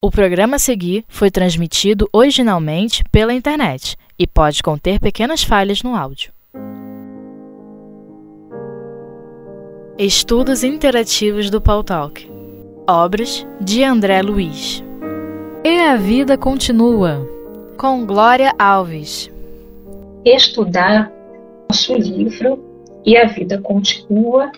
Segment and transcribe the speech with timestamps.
[0.00, 5.96] O programa a seguir foi transmitido originalmente pela internet e pode conter pequenas falhas no
[5.96, 6.32] áudio.
[9.98, 12.30] Estudos Interativos do Paul Talk.
[12.88, 14.84] Obras de André Luiz.
[15.64, 17.28] E a Vida Continua
[17.76, 19.28] com Glória Alves.
[20.24, 21.10] Estudar
[21.68, 22.64] nosso livro
[23.04, 24.52] E a Vida Continua.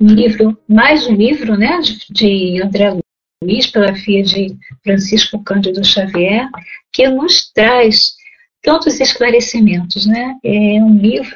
[0.00, 1.80] Um livro, mais um livro né,
[2.10, 2.99] de, André
[3.42, 4.54] Luiz, pela filha de
[4.84, 6.46] Francisco Cândido Xavier,
[6.92, 8.14] que nos traz
[8.62, 10.04] tantos esclarecimentos.
[10.04, 10.36] Né?
[10.44, 11.34] É um livro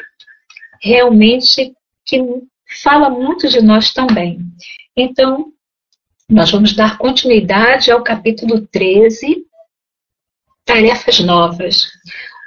[0.83, 1.73] realmente
[2.05, 2.23] que
[2.83, 4.39] fala muito de nós também.
[4.95, 5.51] Então,
[6.29, 9.47] nós vamos dar continuidade ao capítulo 13,
[10.65, 11.89] Tarefas Novas,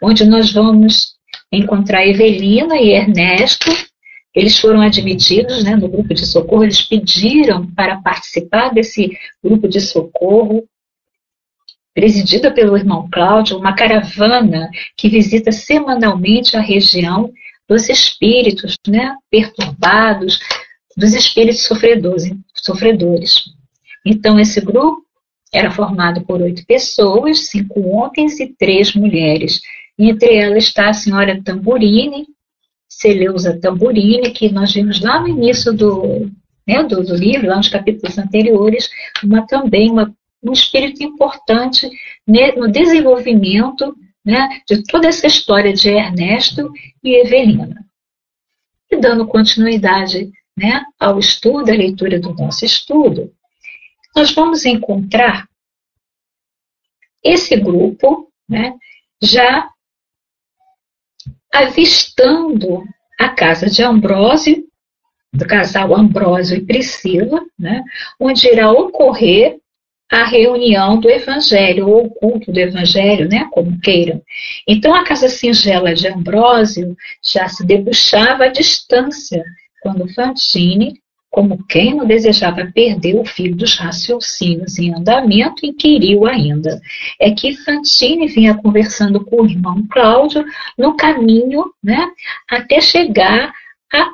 [0.03, 1.15] onde nós vamos
[1.51, 3.71] encontrar Evelina e Ernesto.
[4.37, 9.81] Eles foram admitidos né, no grupo de socorro, eles pediram para participar desse grupo de
[9.81, 10.63] socorro,
[11.91, 17.33] presidida pelo irmão Cláudio, uma caravana que visita semanalmente a região
[17.67, 20.39] dos espíritos né, perturbados,
[20.95, 23.45] dos espíritos sofredores, sofredores.
[24.05, 25.01] Então, esse grupo
[25.51, 29.61] era formado por oito pessoas, cinco homens e três mulheres.
[29.97, 32.27] Entre elas está a senhora Tamburini,
[32.97, 36.31] Celeusa Tamburini, que nós vimos lá no início do,
[36.67, 38.89] né, do, do, livro, lá nos capítulos anteriores,
[39.23, 40.11] uma também uma,
[40.43, 41.87] um espírito importante
[42.27, 46.71] né, no desenvolvimento né, de toda essa história de Ernesto
[47.03, 47.85] e Evelina.
[48.89, 53.31] E dando continuidade né, ao estudo, à leitura do nosso estudo,
[54.15, 55.47] nós vamos encontrar
[57.23, 58.73] esse grupo né,
[59.21, 59.69] já
[61.57, 62.83] avistando
[63.19, 64.63] a casa de Ambrósio,
[65.33, 67.83] do casal Ambrósio e Priscila, né,
[68.19, 69.57] onde irá ocorrer
[70.09, 74.21] a reunião do Evangelho, ou o culto do Evangelho, né, como queiram.
[74.67, 79.43] Então, a casa singela de Ambrósio já se debuxava à distância,
[79.81, 81.01] quando Fantine,
[81.37, 86.81] como quem não desejava perder o fio dos raciocínios em andamento, inquiriu ainda.
[87.21, 90.43] É que Fantine vinha conversando com o irmão Cláudio
[90.75, 92.09] no caminho, né,
[92.49, 93.53] até chegar
[93.93, 94.09] à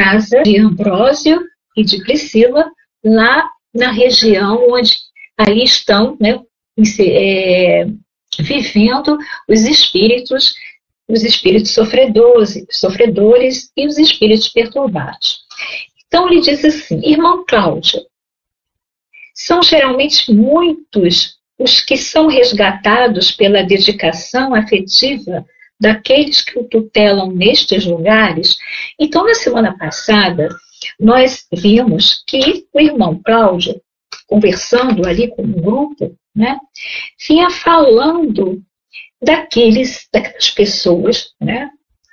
[0.00, 1.40] casa de Ambrósio
[1.76, 2.70] e de Priscila,
[3.04, 4.98] lá na região onde
[5.36, 6.38] ali estão né,
[7.00, 7.88] é,
[8.38, 9.18] vivendo
[9.48, 10.54] os espíritos,
[11.08, 15.40] os espíritos sofredores, sofredores e os espíritos perturbados.
[16.08, 18.00] Então ele diz assim, irmão Cláudio,
[19.34, 25.44] são geralmente muitos os que são resgatados pela dedicação afetiva
[25.80, 28.56] daqueles que o tutelam nestes lugares.
[28.98, 30.48] Então, na semana passada,
[30.98, 33.80] nós vimos que o irmão Cláudio
[34.26, 36.58] conversando ali com um grupo, né,
[37.26, 38.62] vinha falando
[39.20, 41.70] daqueles, daquelas pessoas, né,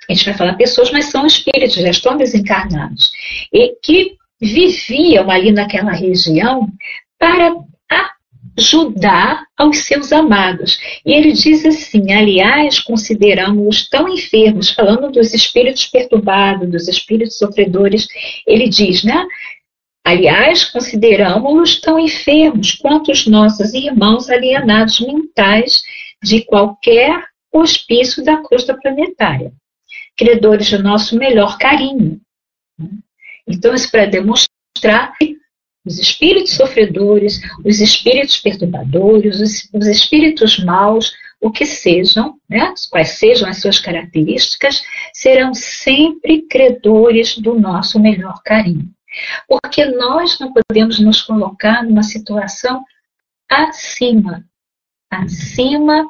[0.08, 3.10] a gente vai falar pessoas, mas são espíritos, já estão desencarnados,
[3.52, 6.68] e que viviam ali naquela região
[7.18, 7.54] para
[8.58, 10.78] ajudar aos seus amados.
[11.04, 18.08] E ele diz assim: aliás, consideramos-os tão enfermos, falando dos espíritos perturbados, dos espíritos sofredores,
[18.46, 19.26] ele diz, né?
[20.04, 25.82] Aliás, consideramos-los tão enfermos quanto os nossos irmãos alienados mentais
[26.22, 29.52] de qualquer hospício da crosta planetária,
[30.16, 32.20] credores do nosso melhor carinho.
[33.46, 35.36] Então, isso para demonstrar que
[35.84, 43.10] os espíritos sofredores, os espíritos perturbadores, os, os espíritos maus, o que sejam, né, quais
[43.10, 48.90] sejam as suas características, serão sempre credores do nosso melhor carinho.
[49.48, 52.84] Porque nós não podemos nos colocar numa situação
[53.48, 54.44] acima,
[55.10, 56.04] acima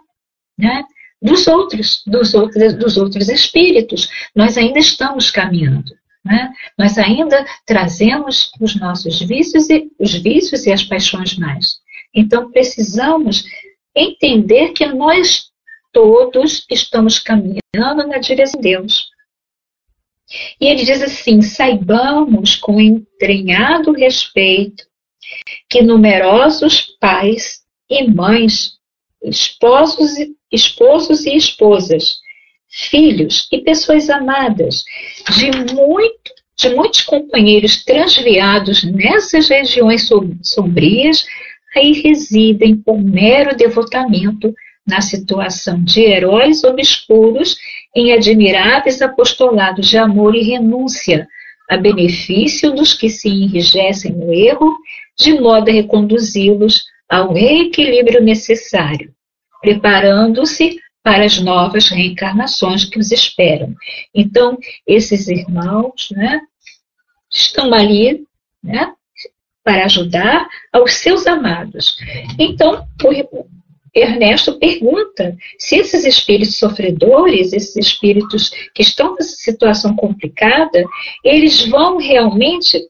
[0.59, 0.85] né,
[1.21, 4.09] dos outros, dos outros, dos outros espíritos.
[4.35, 5.93] Nós ainda estamos caminhando.
[6.27, 6.53] Né?
[6.77, 11.77] Nós ainda trazemos os nossos vícios e os vícios e as paixões mais.
[12.13, 13.45] Então precisamos
[13.95, 15.51] entender que nós
[15.93, 19.07] todos estamos caminhando na direção de Deus.
[20.61, 24.85] E ele diz assim: saibamos com entranhado respeito
[25.69, 28.73] que numerosos pais e mães,
[29.23, 30.11] esposos,
[30.51, 32.19] esposos e esposas,
[32.77, 34.85] filhos e pessoas amadas
[35.35, 40.09] de, muito, de muitos companheiros transviados nessas regiões
[40.43, 41.25] sombrias,
[41.75, 44.55] aí residem por mero devotamento
[44.87, 47.57] na situação de heróis obscuros
[47.95, 51.27] em admiráveis apostolados de amor e renúncia,
[51.69, 54.77] a benefício dos que se enrijecem no erro,
[55.19, 59.11] de modo a reconduzi-los ao reequilíbrio necessário,
[59.63, 63.77] preparando-se para as novas reencarnações que os esperam.
[64.13, 66.41] Então, esses irmãos né,
[67.33, 68.27] estão ali
[68.61, 68.93] né,
[69.63, 71.97] para ajudar aos seus amados.
[72.37, 73.47] Então, o
[73.95, 80.85] Ernesto pergunta se esses espíritos sofredores, esses espíritos que estão nessa situação complicada,
[81.23, 82.85] eles vão realmente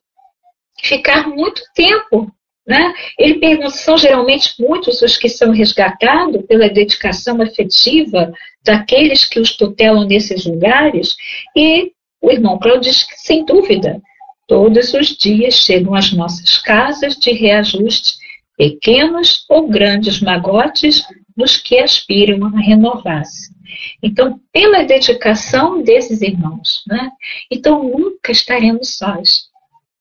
[0.83, 2.35] ficar muito tempo
[2.67, 2.93] né?
[3.19, 8.33] Ele pergunta: são geralmente muitos os que são resgatados pela dedicação afetiva
[8.65, 11.15] daqueles que os tutelam nesses lugares?
[11.57, 14.01] E o irmão Cláudio diz que, sem dúvida,
[14.49, 18.15] todos os dias chegam às nossas casas de reajuste
[18.57, 21.03] pequenos ou grandes magotes
[21.37, 23.55] dos que aspiram a renovar-se.
[24.03, 27.11] Então, pela dedicação desses irmãos, né?
[27.51, 29.46] então nunca estaremos sós.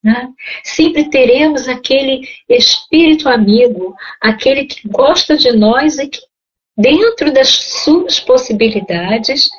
[0.05, 0.29] Né?
[0.63, 6.19] Sempre teremos aquele espírito amigo, aquele que gosta de nós e que,
[6.77, 9.49] dentro das suas possibilidades,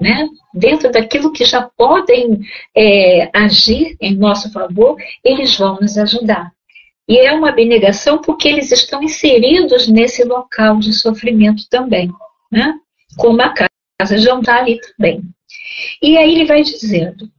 [0.00, 0.28] né?
[0.52, 2.40] dentro daquilo que já podem
[2.76, 6.50] é, agir em nosso favor, eles vão nos ajudar.
[7.08, 12.10] E é uma abnegação porque eles estão inseridos nesse local de sofrimento também,
[12.50, 12.74] né?
[13.16, 15.22] como a casa já está ali também.
[16.02, 17.30] E aí ele vai dizendo: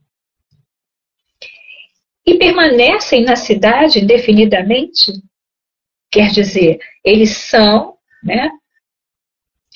[2.26, 5.12] e permanecem na cidade indefinidamente.
[6.10, 8.50] Quer dizer, eles são, né?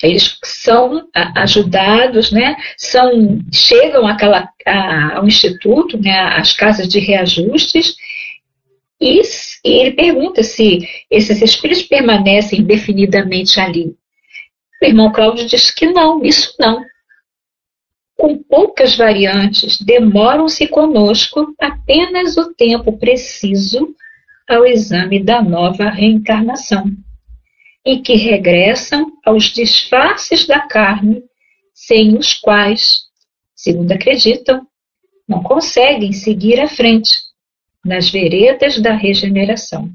[0.01, 2.55] Eles são ajudados, né?
[2.77, 4.49] São, chegam àquela,
[5.13, 6.17] ao instituto, né?
[6.19, 7.95] Às casas de reajustes
[8.99, 9.21] e,
[9.63, 13.95] e ele pergunta se esses espíritos permanecem indefinidamente ali.
[14.81, 16.83] O irmão Cláudio diz que não, isso não
[18.19, 23.95] com poucas variantes, demoram-se conosco apenas o tempo preciso
[24.45, 26.91] ao exame da nova reencarnação,
[27.85, 31.23] em que regressam aos disfarces da carne,
[31.73, 33.03] sem os quais,
[33.55, 34.67] segundo acreditam,
[35.25, 37.11] não conseguem seguir à frente
[37.85, 39.89] nas veredas da regeneração.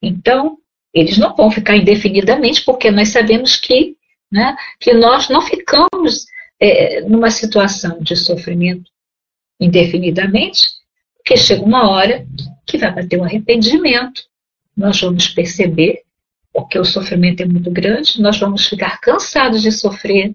[0.00, 0.58] Então,
[0.94, 3.96] eles não vão ficar indefinidamente, porque nós sabemos que,
[4.30, 6.30] né, que nós não ficamos
[6.60, 8.90] é, numa situação de sofrimento
[9.58, 10.66] indefinidamente,
[11.16, 12.26] porque chega uma hora
[12.66, 14.22] que vai bater um arrependimento,
[14.76, 16.02] nós vamos perceber,
[16.52, 20.34] porque o sofrimento é muito grande, nós vamos ficar cansados de sofrer.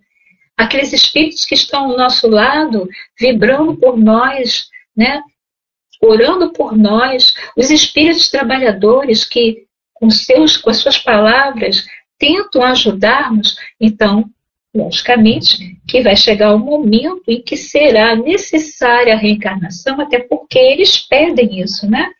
[0.57, 2.87] Aqueles espíritos que estão ao nosso lado,
[3.19, 5.21] vibrando por nós, né?
[6.01, 11.85] orando por nós, os espíritos trabalhadores que, com, seus, com as suas palavras,
[12.17, 14.29] tentam ajudar-nos, então
[14.75, 20.59] logicamente, que vai chegar o um momento em que será necessária a reencarnação, até porque
[20.59, 22.11] eles pedem isso, né?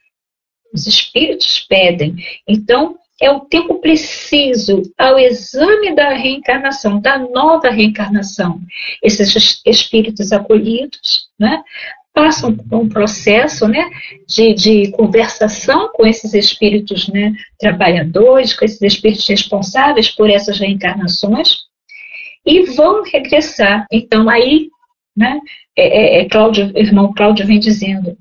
[0.73, 2.15] Os espíritos pedem.
[2.47, 8.59] Então, é o tempo preciso ao exame da reencarnação, da nova reencarnação.
[9.01, 11.61] Esses espíritos acolhidos, né?
[12.13, 13.89] Passam por um processo né,
[14.25, 21.65] de, de conversação com esses espíritos né, trabalhadores, com esses espíritos responsáveis por essas reencarnações,
[22.45, 23.85] e vão regressar.
[23.91, 24.69] Então, aí,
[25.15, 25.39] né,
[25.75, 28.17] é, é, é Cláudio, irmão Cláudio vem dizendo,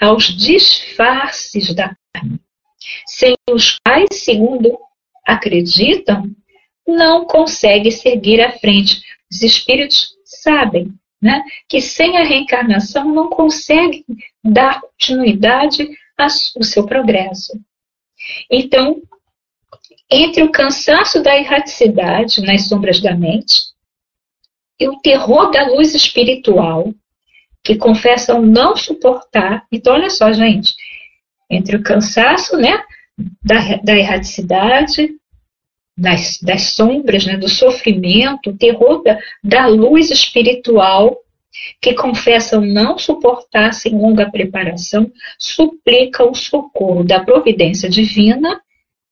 [0.00, 2.40] aos disfarces da carne,
[3.06, 4.78] sem os quais, segundo
[5.24, 6.30] acreditam,
[6.86, 9.02] não consegue seguir à frente.
[9.30, 14.04] Os espíritos sabem né, que sem a reencarnação não conseguem
[14.42, 17.52] dar continuidade ao seu progresso.
[18.50, 19.02] Então,
[20.10, 23.68] entre o cansaço da erraticidade nas sombras da mente
[24.80, 26.92] e o terror da luz espiritual,
[27.64, 29.66] que confessam não suportar.
[29.70, 30.74] Então, olha só, gente,
[31.50, 32.82] entre o cansaço né,
[33.42, 35.10] da, da erraticidade,
[35.96, 41.16] das, das sombras, né, do sofrimento, o terror da, da luz espiritual,
[41.80, 48.60] que confessam não suportar sem longa preparação, suplica o socorro da providência divina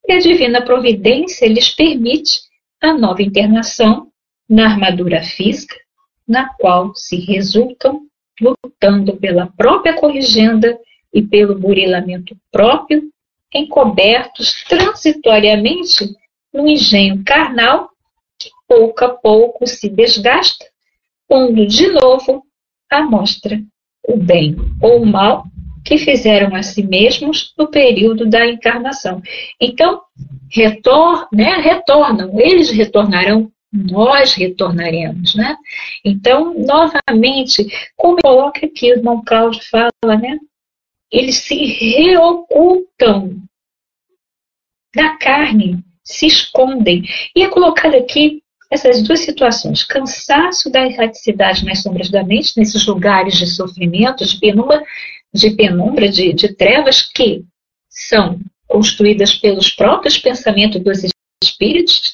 [0.08, 2.40] e a divina providência lhes permite
[2.80, 4.08] a nova internação
[4.48, 5.76] na armadura física,
[6.26, 8.02] na qual se resultam
[8.40, 10.78] lutando pela própria corrigenda
[11.12, 13.10] e pelo burilamento próprio,
[13.52, 16.04] encobertos transitoriamente
[16.52, 17.90] no engenho carnal
[18.38, 20.66] que pouco a pouco se desgasta,
[21.28, 22.44] pondo de novo
[22.90, 23.60] à mostra
[24.06, 25.44] o bem ou o mal
[25.86, 29.22] que fizeram a si mesmos no período da encarnação.
[29.60, 30.02] Então,
[30.50, 35.56] retor, né, retornam, eles retornarão, nós retornaremos, né?
[36.04, 37.66] Então, novamente,
[37.96, 40.38] como coloca aqui o irmão Cláudio fala, né?
[41.10, 43.42] Eles se reocultam
[44.94, 47.02] da carne se escondem.
[47.34, 52.86] E é colocado aqui essas duas situações: cansaço da erraticidade nas sombras da mente, nesses
[52.86, 54.82] lugares de sofrimento, de penumbra,
[55.36, 57.44] de, penumbra, de, de trevas, que
[57.88, 61.04] são construídas pelos próprios pensamentos dos
[61.42, 62.12] espíritos,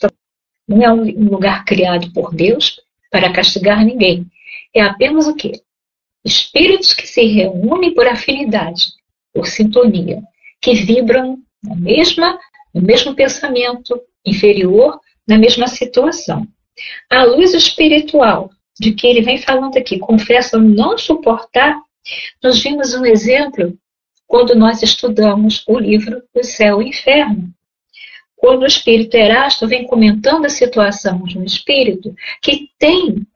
[0.69, 4.27] não é um lugar criado por Deus para castigar ninguém.
[4.75, 5.53] É apenas o quê?
[6.25, 8.87] Espíritos que se reúnem por afinidade,
[9.35, 10.23] por sintonia,
[10.61, 12.39] que vibram na mesma,
[12.73, 16.47] no mesmo pensamento inferior, na mesma situação.
[17.11, 21.81] A luz espiritual, de que ele vem falando aqui, confessam não suportar,
[22.43, 23.77] nós vimos um exemplo
[24.27, 27.53] quando nós estudamos o livro do Céu e Inferno.
[28.37, 33.27] Quando o espírito Erasto vem comentando a situação de um espírito que tem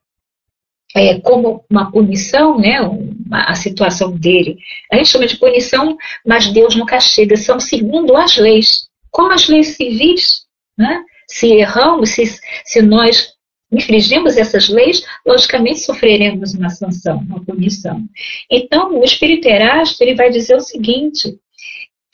[0.97, 4.59] é, como uma punição, né, uma, a situação dele.
[4.91, 9.47] A gente chama de punição, mas Deus não castiga, são segundo as leis, como as
[9.47, 10.47] leis civis.
[10.77, 11.05] Né?
[11.29, 12.25] Se erramos, se,
[12.65, 13.36] se nós
[13.71, 18.05] infringimos essas leis, logicamente sofreremos uma sanção, uma punição.
[18.51, 21.39] Então, o Espírito Erasto ele vai dizer o seguinte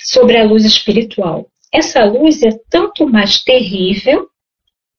[0.00, 1.48] sobre a luz espiritual.
[1.72, 4.28] Essa luz é tanto mais terrível,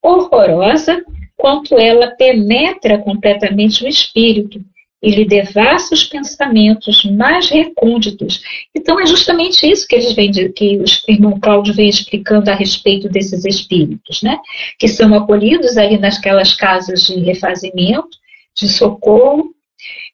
[0.01, 1.03] horrorosa,
[1.35, 4.63] quanto ela penetra completamente o espírito
[5.03, 8.41] e lhe devassa os pensamentos mais recônditos.
[8.73, 13.09] Então é justamente isso que eles vêm que o irmão Cláudio vem explicando a respeito
[13.09, 14.39] desses espíritos, né?
[14.79, 18.17] Que são acolhidos ali nasquelas casas de refazimento,
[18.55, 19.53] de socorro.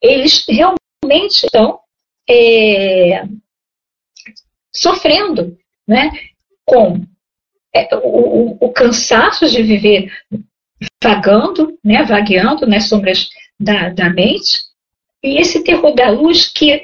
[0.01, 1.79] Eles realmente estão
[2.27, 3.25] é,
[4.73, 5.55] sofrendo,
[5.87, 6.11] né?
[6.65, 7.05] Com
[7.75, 10.11] é, o, o, cansaço de viver
[11.03, 13.29] vagando, né, vagueando nas sombras
[13.59, 14.68] da, da mente,
[15.23, 16.81] e esse terror da luz que,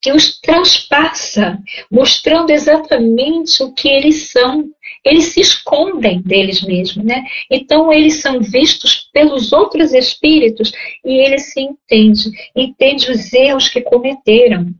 [0.00, 1.58] que os transpassa,
[1.90, 4.70] mostrando exatamente o que eles são.
[5.04, 7.24] Eles se escondem deles mesmos, né?
[7.50, 10.72] Então eles são vistos pelos outros espíritos
[11.04, 14.74] e eles se entendem, entendem os erros que cometeram.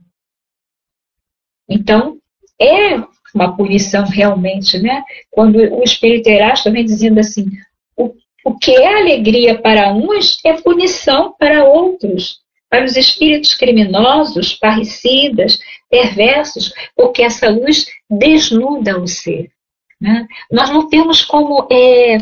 [1.69, 2.19] Então,
[2.59, 2.95] é
[3.33, 5.03] uma punição realmente, né?
[5.29, 7.45] Quando o espírito Erasto vem dizendo assim,
[8.47, 15.59] o, que é alegria para uns é punição para outros, para os espíritos criminosos, parricidas,
[15.89, 19.51] perversos, porque essa luz desnuda o ser.
[19.99, 20.27] Né?
[20.51, 22.17] Nós não temos como é,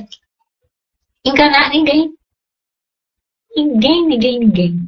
[1.24, 2.13] enganar ninguém.
[3.55, 4.79] Ninguém, ninguém, ninguém.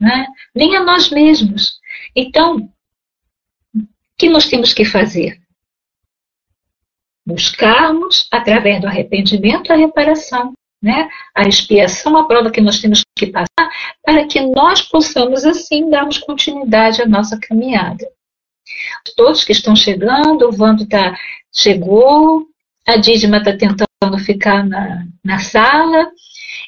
[0.00, 0.26] Né?
[0.54, 1.78] Nem a nós mesmos.
[2.14, 2.68] Então,
[3.74, 3.86] o
[4.16, 5.44] que nós temos que fazer?
[7.26, 10.52] buscarmos, através do arrependimento, a reparação,
[10.84, 11.08] né?
[11.34, 13.70] a expiação, a prova que nós temos que passar,
[14.04, 18.06] para que nós possamos, assim, darmos continuidade à nossa caminhada.
[19.16, 21.18] Todos que estão chegando, o Vando tá,
[21.50, 22.46] chegou,
[22.86, 26.10] a Dídima está tentando ficar na, na sala.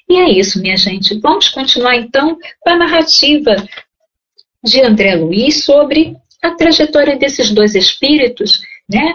[0.09, 1.19] E é isso, minha gente.
[1.21, 3.55] Vamos continuar então com a narrativa
[4.65, 9.13] de André Luiz sobre a trajetória desses dois espíritos, né?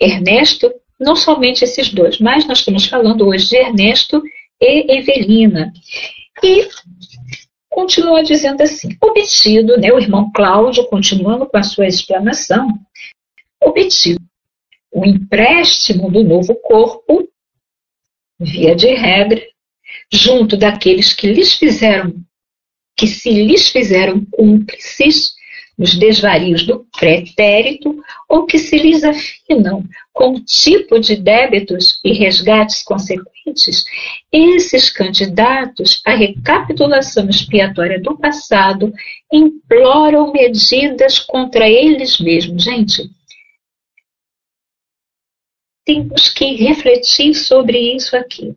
[0.00, 4.22] Ernesto, não somente esses dois, mas nós estamos falando hoje de Ernesto
[4.60, 5.72] e Evelina.
[6.42, 6.68] E
[7.68, 12.68] continua dizendo assim: obtido, né, o irmão Cláudio, continuando com a sua explanação,
[13.60, 14.20] obtido
[14.92, 17.28] o empréstimo do novo corpo,
[18.38, 19.42] via de regra,
[20.12, 22.14] junto daqueles que lhes fizeram,
[22.96, 25.32] que se lhes fizeram cúmplices
[25.82, 32.12] nos desvarios do pretérito ou que se lhes afinam com o tipo de débitos e
[32.12, 33.84] resgates consequentes,
[34.30, 38.92] esses candidatos à recapitulação expiatória do passado
[39.32, 42.62] imploram medidas contra eles mesmos.
[42.62, 43.10] Gente,
[45.84, 48.54] temos que refletir sobre isso aqui.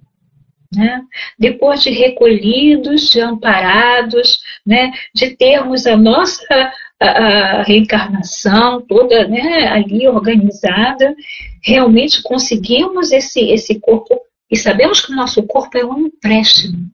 [0.76, 1.02] Né?
[1.40, 4.92] Depois de recolhidos, de amparados, né?
[5.14, 9.68] de termos a nossa a, reencarnação toda né?
[9.68, 11.16] ali organizada,
[11.62, 16.90] realmente conseguimos esse, esse corpo e sabemos que o nosso corpo é um empréstimo.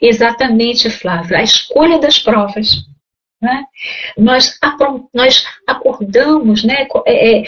[0.00, 2.84] Exatamente, Flávio, a escolha das provas.
[3.40, 3.64] Né?
[4.16, 4.58] Nós,
[5.12, 7.44] nós acordamos né, é, é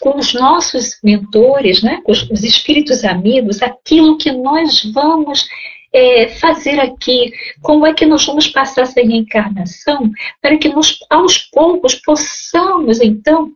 [0.00, 5.46] com os nossos mentores, né, com os espíritos amigos, aquilo que nós vamos
[5.92, 7.32] é, fazer aqui,
[7.62, 13.52] como é que nós vamos passar essa reencarnação, para que nós, aos poucos, possamos, então,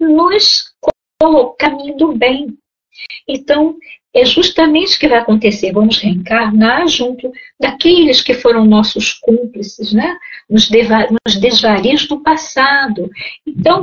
[0.00, 0.74] nos
[1.20, 2.56] colocar do bem.
[3.28, 3.76] Então,
[4.14, 5.72] é justamente o que vai acontecer.
[5.72, 10.16] Vamos reencarnar junto daqueles que foram nossos cúmplices, né?
[10.48, 13.10] nos, nos desvarios do passado.
[13.46, 13.82] Então,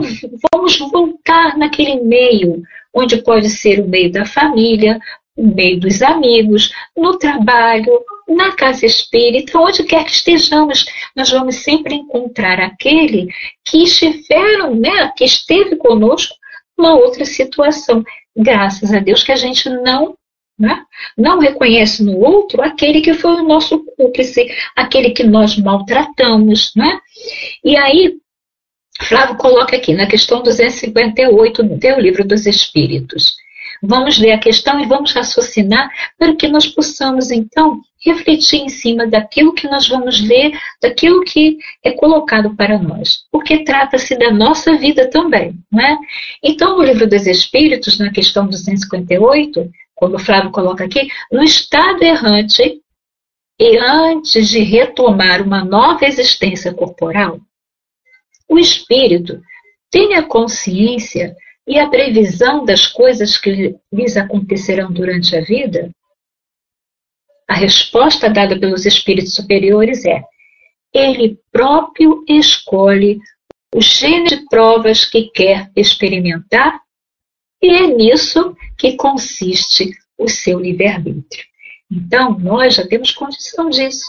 [0.53, 2.63] vamos voltar naquele meio,
[2.93, 4.99] onde pode ser o meio da família,
[5.35, 10.85] o meio dos amigos, no trabalho, na casa espírita, onde quer que estejamos,
[11.15, 13.27] nós vamos sempre encontrar aquele
[13.65, 16.35] que estiveram, né, que esteve conosco
[16.77, 18.03] numa outra situação.
[18.35, 20.15] Graças a Deus que a gente não
[20.61, 20.83] né?
[21.17, 26.71] Não reconhece no outro aquele que foi o nosso cúmplice, aquele que nós maltratamos.
[26.75, 26.99] Né?
[27.63, 28.17] E aí,
[29.01, 33.35] Flávio coloca aqui na questão 258 do livro dos Espíritos.
[33.83, 39.07] Vamos ler a questão e vamos raciocinar para que nós possamos, então, refletir em cima
[39.07, 44.75] daquilo que nós vamos ler, daquilo que é colocado para nós, porque trata-se da nossa
[44.77, 45.97] vida também, não é?
[46.43, 52.01] Então, no livro dos Espíritos, na questão 258, como o Flávio coloca aqui, no estado
[52.03, 52.81] errante
[53.59, 57.39] e antes de retomar uma nova existência corporal,
[58.49, 59.39] o espírito
[59.91, 61.35] tem a consciência
[61.67, 65.91] e a previsão das coisas que lhes acontecerão durante a vida?
[67.47, 70.23] A resposta dada pelos espíritos superiores é:
[70.93, 73.19] ele próprio escolhe
[73.73, 76.81] o gênero de provas que quer experimentar,
[77.61, 81.45] e é nisso que consiste o seu livre-arbítrio.
[81.89, 84.05] Então, nós já temos condição disso,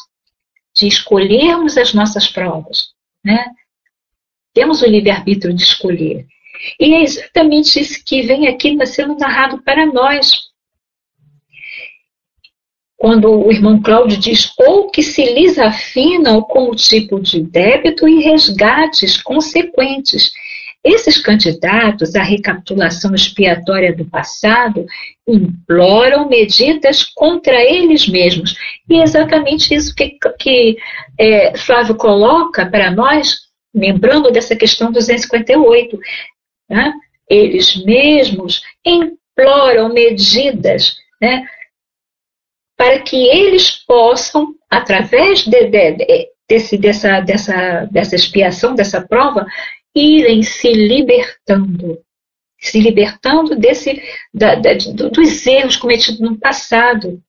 [0.75, 2.93] de escolhermos as nossas provas,
[3.25, 3.45] né?
[4.55, 6.27] Temos o livre-arbítrio de escolher.
[6.79, 10.33] E é exatamente isso que vem aqui sendo narrado para nós.
[12.97, 18.07] Quando o irmão Cláudio diz, ou que se lhes afinam com o tipo de débito
[18.07, 20.33] e resgates consequentes.
[20.85, 24.85] Esses candidatos à recapitulação expiatória do passado
[25.27, 28.57] imploram medidas contra eles mesmos.
[28.91, 30.77] E é exatamente isso que, que
[31.19, 33.37] é, Flávio coloca para nós,
[33.73, 35.97] lembrando dessa questão 258
[36.73, 36.93] né?
[37.29, 41.47] eles mesmos imploram medidas né?
[42.77, 49.47] para que eles possam, através de, de, de, desse, dessa, dessa, dessa expiação, dessa prova,
[49.95, 51.99] irem se libertando.
[52.59, 54.01] Se libertando desse,
[54.33, 57.23] da, da, dos erros cometidos no passado.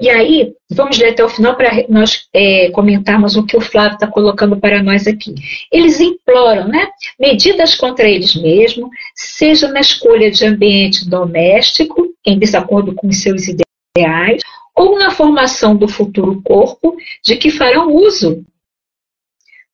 [0.00, 3.96] E aí, vamos ler até o final para nós é, comentarmos o que o Flávio
[3.96, 5.34] está colocando para nós aqui.
[5.70, 12.94] Eles imploram né, medidas contra eles mesmos, seja na escolha de ambiente doméstico, em desacordo
[12.94, 14.42] com seus ideais,
[14.74, 18.42] ou na formação do futuro corpo de que farão uso.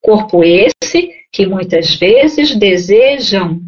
[0.02, 3.60] Corpo esse que muitas vezes desejam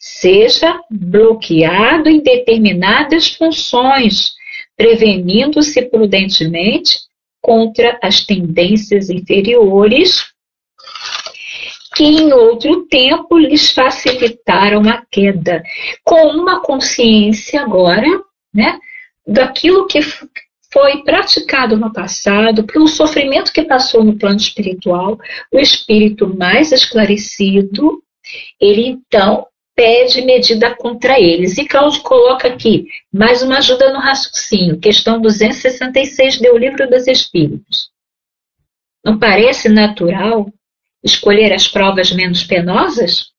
[0.00, 4.34] seja bloqueado em determinadas funções
[4.76, 6.98] prevenindo-se prudentemente
[7.40, 10.32] contra as tendências inferiores
[11.94, 15.62] que em outro tempo lhes facilitaram a queda,
[16.02, 18.06] com uma consciência agora,
[18.54, 18.78] né,
[19.26, 20.00] daquilo que
[20.72, 25.18] foi praticado no passado, pelo sofrimento que passou no plano espiritual,
[25.52, 28.02] o espírito mais esclarecido,
[28.58, 31.58] ele então pede medida contra eles.
[31.58, 37.90] E Cláudio coloca aqui mais uma ajuda no raciocínio, questão 266 do Livro dos Espíritos.
[39.04, 40.52] Não parece natural
[41.02, 43.32] escolher as provas menos penosas?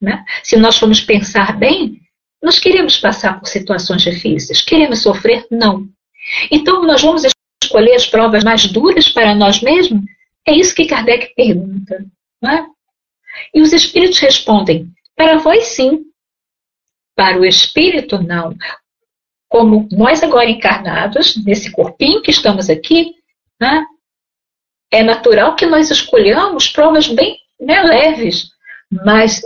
[0.00, 0.24] Né?
[0.42, 2.00] Se nós formos pensar bem,
[2.42, 5.46] nós queremos passar por situações difíceis, queremos sofrer?
[5.50, 5.88] Não.
[6.50, 7.22] Então, nós vamos
[7.62, 10.02] escolher as provas mais duras para nós mesmos?
[10.46, 12.04] É isso que Kardec pergunta.
[12.42, 12.66] Não é?
[13.54, 16.04] E os espíritos respondem: para vós, sim.
[17.14, 18.56] Para o espírito, não.
[19.48, 23.14] Como nós agora encarnados, nesse corpinho que estamos aqui,
[23.60, 23.84] né,
[24.90, 28.50] é natural que nós escolhamos provas bem né, leves.
[28.90, 29.40] Mas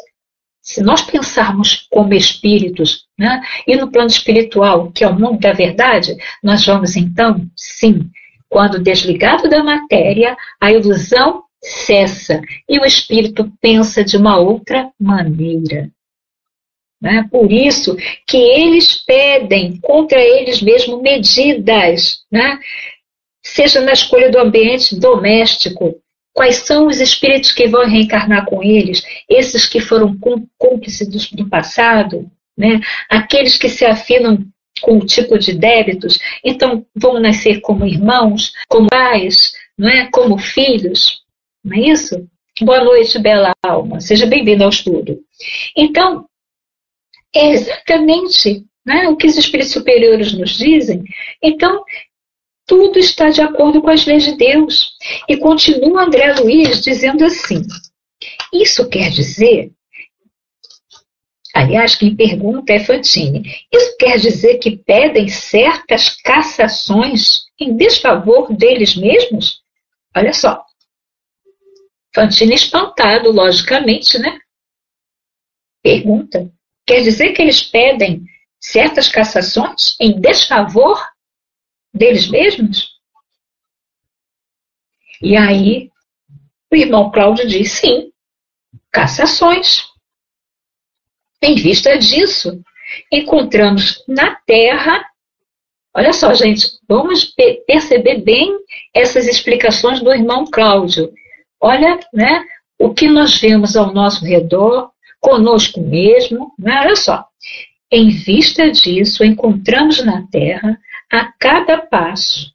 [0.62, 5.52] se nós pensarmos como espíritos, né, e no plano espiritual, que é o mundo da
[5.52, 8.10] verdade, nós vamos então, sim,
[8.48, 15.90] quando desligado da matéria, a ilusão cessa e o espírito pensa de uma outra maneira.
[17.00, 17.26] Né?
[17.30, 22.58] Por isso que eles pedem contra eles mesmos medidas, né?
[23.42, 26.00] seja na escolha do ambiente doméstico,
[26.34, 30.16] quais são os espíritos que vão reencarnar com eles, esses que foram
[30.58, 32.80] cúmplices do, do passado, né?
[33.08, 34.44] aqueles que se afinam
[34.80, 40.08] com o tipo de débitos, então vão nascer como irmãos, como pais, não é?
[40.10, 41.22] como filhos.
[41.68, 42.26] Não é isso?
[42.62, 44.00] Boa noite, bela alma.
[44.00, 45.20] Seja bem-vindo ao estudo.
[45.76, 46.26] Então,
[47.34, 51.04] é exatamente né, o que os espíritos superiores nos dizem,
[51.42, 51.84] então
[52.66, 54.92] tudo está de acordo com as leis de Deus.
[55.28, 57.62] E continua André Luiz dizendo assim:
[58.52, 59.70] isso quer dizer.
[61.54, 63.42] Aliás, quem pergunta é Fantine.
[63.72, 69.60] Isso quer dizer que pedem certas cassações em desfavor deles mesmos?
[70.16, 70.67] Olha só.
[72.18, 74.40] Fantine espantado, logicamente, né?
[75.80, 76.52] Pergunta.
[76.84, 78.24] Quer dizer que eles pedem
[78.60, 81.00] certas cassações em desfavor
[81.94, 82.88] deles mesmos?
[85.22, 85.92] E aí,
[86.72, 88.12] o irmão Cláudio diz: sim,
[88.90, 89.84] cassações.
[91.40, 92.60] Em vista disso,
[93.12, 95.08] encontramos na Terra.
[95.94, 97.32] Olha só, gente, vamos
[97.64, 98.58] perceber bem
[98.92, 101.14] essas explicações do irmão Cláudio.
[101.60, 102.44] Olha, né,
[102.78, 104.90] o que nós vemos ao nosso redor,
[105.20, 106.80] conosco mesmo, né?
[106.80, 107.24] olha só.
[107.90, 110.78] Em vista disso, encontramos na Terra,
[111.10, 112.52] a cada passo,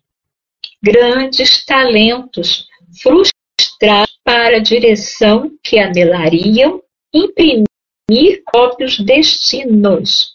[0.82, 2.68] grandes talentos
[3.02, 6.82] frustrados para a direção que anelariam
[7.14, 10.34] imprimir próprios destinos.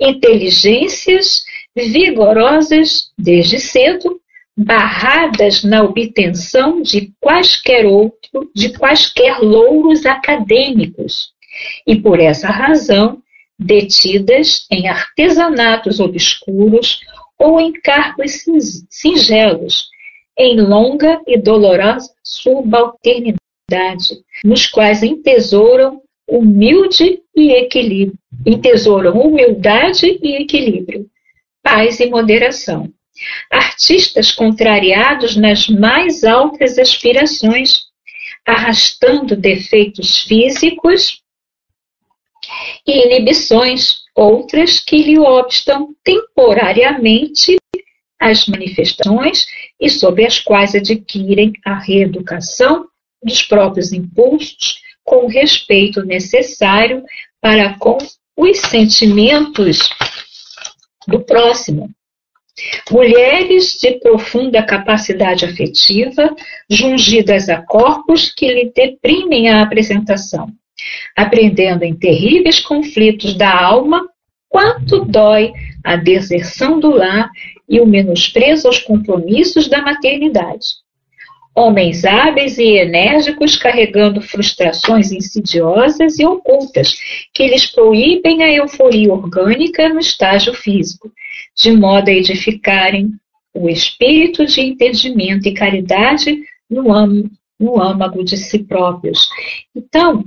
[0.00, 4.20] Inteligências vigorosas desde cedo,
[4.56, 11.32] barradas na obtenção de quaisquer outro, de quaisquer louros acadêmicos,
[11.86, 13.22] e por essa razão
[13.58, 17.00] detidas em artesanatos obscuros
[17.38, 18.44] ou em cargos
[18.90, 19.88] singelos,
[20.38, 23.38] em longa e dolorosa subalternidade,
[24.44, 31.06] nos quais entesouram humilde e equilíbrio, entesouram humildade e equilíbrio,
[31.62, 32.90] paz e moderação.
[33.50, 37.82] Artistas contrariados nas mais altas aspirações,
[38.46, 41.22] arrastando defeitos físicos
[42.86, 47.56] e inibições, outras que lhe obstam temporariamente
[48.18, 49.46] as manifestações
[49.80, 52.86] e sobre as quais adquirem a reeducação
[53.22, 57.04] dos próprios impulsos com o respeito necessário
[57.40, 57.98] para com
[58.36, 59.90] os sentimentos
[61.06, 61.90] do próximo.
[62.90, 66.34] Mulheres de profunda capacidade afetiva,
[66.68, 70.48] jungidas a corpos que lhe deprimem a apresentação,
[71.16, 74.06] aprendendo em terríveis conflitos da alma
[74.48, 77.30] quanto dói a deserção do lar
[77.66, 80.81] e o menosprezo aos compromissos da maternidade.
[81.54, 86.94] Homens hábeis e enérgicos carregando frustrações insidiosas e ocultas
[87.34, 91.12] que lhes proíbem a euforia orgânica no estágio físico,
[91.54, 93.12] de modo a edificarem
[93.52, 96.84] o espírito de entendimento e caridade no,
[97.60, 99.28] no âmago de si próprios.
[99.76, 100.24] Então,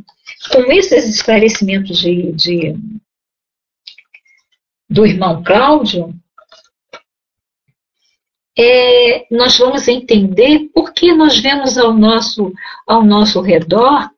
[0.52, 2.76] com esses esclarecimentos de, de
[4.88, 6.14] do irmão Cláudio,
[8.58, 12.54] é, nós vamos entender por que nós vemos ao nosso,
[12.88, 14.10] ao nosso redor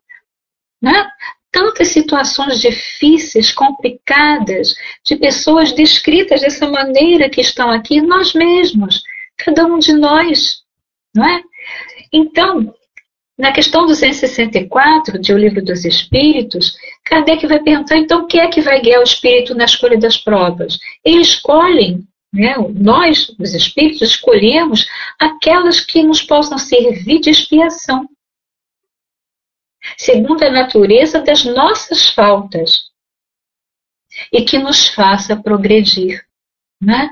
[0.81, 1.09] né,
[1.51, 9.01] tantas situações difíceis, complicadas, de pessoas descritas dessa maneira que estão aqui, nós mesmos,
[9.37, 10.57] cada um de nós.
[11.15, 11.41] Não é?
[12.13, 12.73] Então,
[13.37, 18.47] na questão 264 de O Livro dos Espíritos, Kardec vai perguntar, então, o que é
[18.47, 20.77] que vai guiar o espírito na escolha das provas?
[21.03, 24.87] Eles escolhem, né, nós, os espíritos, escolhemos
[25.19, 28.07] aquelas que nos possam servir de expiação,
[29.97, 32.87] segundo a natureza das nossas faltas,
[34.31, 36.25] e que nos faça progredir.
[36.81, 37.09] Né?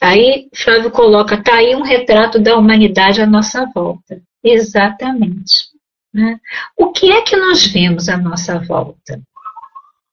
[0.00, 4.20] Aí Flávio coloca, tá aí um retrato da humanidade à nossa volta.
[4.42, 5.68] Exatamente.
[6.12, 6.38] Né?
[6.76, 9.20] O que é que nós vemos à nossa volta?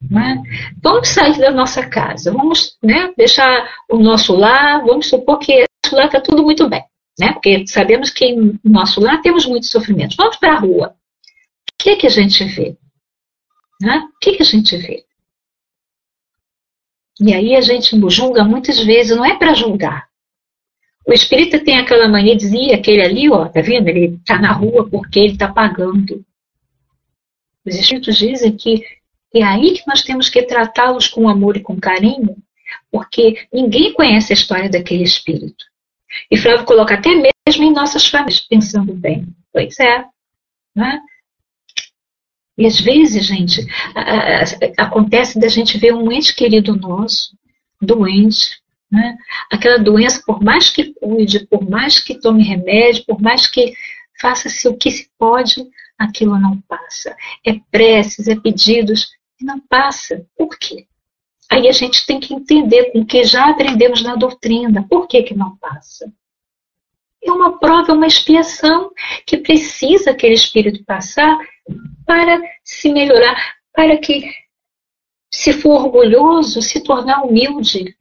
[0.10, 0.42] Né?
[0.82, 5.96] Vamos sair da nossa casa, vamos né, deixar o nosso lar, vamos supor que o
[5.96, 6.84] lar está tudo muito bem,
[7.20, 7.34] né?
[7.34, 10.16] porque sabemos que no nosso lar temos muitos sofrimentos.
[10.18, 10.96] Vamos para a rua.
[11.72, 12.76] O que é que a gente vê?
[13.80, 14.10] Né?
[14.16, 15.04] O que, é que a gente vê?
[17.20, 20.12] E aí a gente julga muitas vezes, não é para julgar,
[21.06, 23.88] o espírita tem aquela mania dizer, aquele ali, ó, tá vendo?
[23.88, 26.24] Ele tá na rua porque ele tá pagando.
[27.66, 28.84] Os espíritos dizem que
[29.34, 32.36] é aí que nós temos que tratá-los com amor e com carinho,
[32.92, 35.66] porque ninguém conhece a história daquele espírito.
[36.30, 39.28] E Flávio coloca até mesmo em nossas famílias, pensando bem.
[39.54, 40.06] Pois é.
[40.76, 41.00] Né?
[42.58, 43.66] E às vezes, gente,
[44.78, 47.36] acontece da gente ver um ente querido nosso,
[47.82, 49.18] doente, né?
[49.50, 53.74] Aquela doença, por mais que cuide, por mais que tome remédio, por mais que
[54.20, 55.66] faça-se o que se pode,
[55.98, 57.16] aquilo não passa.
[57.46, 59.10] É preces, é pedidos,
[59.46, 60.26] não passa.
[60.38, 60.88] Por quê?
[61.50, 64.88] Aí a gente tem que entender com o que já aprendemos na doutrina.
[64.90, 66.12] Por que, que não passa?
[67.24, 68.92] É uma prova, é uma expiação
[69.26, 71.38] que precisa aquele espírito passar
[72.06, 74.24] para se melhorar, para que,
[75.30, 77.96] se for orgulhoso, se tornar humilde.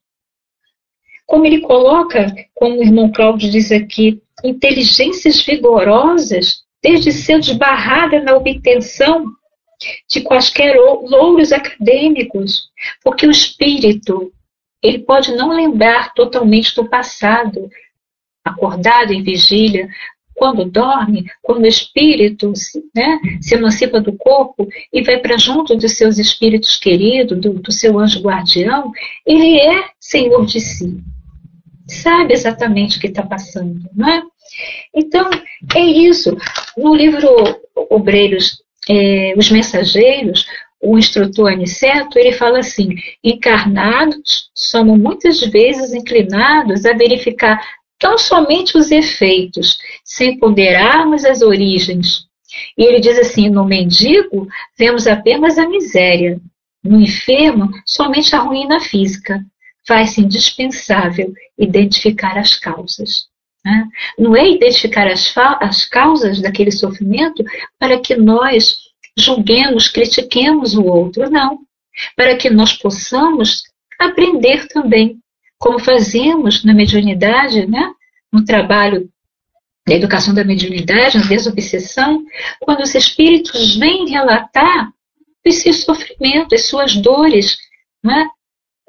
[1.26, 8.34] Como ele coloca, como o irmão Cláudio diz aqui, inteligências vigorosas, desde cedo barrada na
[8.36, 9.24] obtenção
[10.08, 12.70] de quaisquer louros acadêmicos,
[13.02, 14.32] porque o espírito,
[14.82, 17.68] ele pode não lembrar totalmente do passado,
[18.44, 19.88] acordado em vigília,
[20.40, 22.52] quando dorme, quando o espírito
[22.94, 27.70] né, se emancipa do corpo e vai para junto dos seus espíritos queridos, do, do
[27.70, 28.90] seu anjo guardião,
[29.26, 30.98] ele é senhor de si.
[31.86, 34.22] Sabe exatamente o que está passando, não é?
[34.94, 35.28] Então,
[35.74, 36.34] é isso.
[36.74, 37.28] No livro
[37.90, 40.46] Obreiros, é, Os Mensageiros,
[40.82, 47.60] o instrutor Aniceto, ele fala assim: encarnados somos muitas vezes inclinados a verificar
[47.98, 52.24] tão somente os efeitos, sem ponderarmos as origens.
[52.76, 56.40] E ele diz assim: no mendigo, vemos apenas a miséria,
[56.82, 59.44] no enfermo, somente a ruína física.
[59.86, 63.28] Faz-se indispensável identificar as causas.
[63.64, 63.88] Né?
[64.18, 67.44] Não é identificar as, as causas daquele sofrimento
[67.78, 68.76] para que nós
[69.16, 71.58] julguemos, critiquemos o outro, não.
[72.16, 73.62] Para que nós possamos
[73.98, 75.18] aprender também,
[75.58, 77.92] como fazemos na mediunidade, né?
[78.32, 79.10] no trabalho
[79.86, 82.24] da educação da mediunidade, na desobsessão,
[82.60, 84.92] quando os espíritos vêm relatar
[85.46, 87.56] os seus sofrimentos, as suas dores,
[88.02, 88.28] né?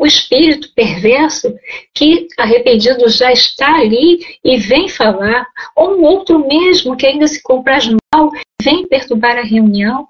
[0.02, 1.56] O espírito perverso
[1.94, 7.40] que arrependido já está ali e vem falar, ou um outro mesmo que ainda se
[7.44, 10.08] compraz mal, vem perturbar a reunião.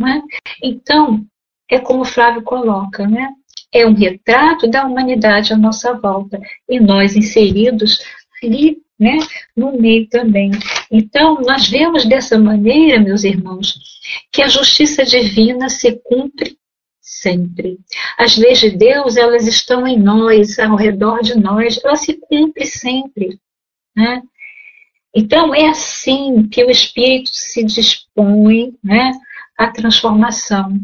[0.00, 0.22] É?
[0.64, 1.22] Então,
[1.70, 3.28] é como o Flávio coloca, né?
[3.70, 7.98] é um retrato da humanidade à nossa volta e nós inseridos
[8.42, 9.18] ali né,
[9.54, 10.50] no meio também.
[10.90, 13.78] Então, nós vemos dessa maneira, meus irmãos,
[14.30, 16.56] que a justiça divina se cumpre
[17.02, 17.80] sempre.
[18.16, 22.64] As leis de Deus, elas estão em nós, ao redor de nós, elas se cumprem
[22.64, 23.38] sempre.
[23.94, 24.22] Né?
[25.14, 29.12] Então, é assim que o Espírito se dispõe né,
[29.58, 30.80] à transformação.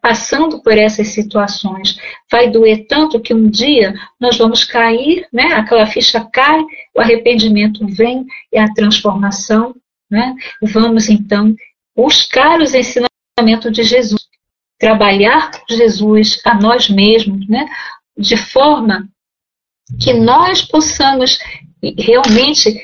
[0.00, 1.98] Passando por essas situações,
[2.32, 5.52] vai doer tanto que um dia nós vamos cair, né?
[5.52, 6.58] aquela ficha cai,
[6.96, 9.76] o arrependimento vem e a transformação.
[10.10, 10.34] Né?
[10.62, 11.54] Vamos então
[11.94, 14.27] buscar os ensinamentos de Jesus
[14.78, 17.66] trabalhar com Jesus a nós mesmos, né?
[18.16, 19.08] de forma
[20.00, 21.38] que nós possamos
[21.96, 22.80] realmente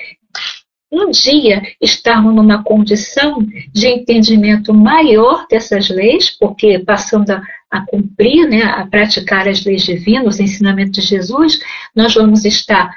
[0.91, 3.39] um dia estarmos numa condição
[3.73, 9.83] de entendimento maior dessas leis, porque passando a, a, cumprir, né, a praticar as leis
[9.83, 11.59] divinas, os ensinamentos de Jesus,
[11.95, 12.97] nós vamos estar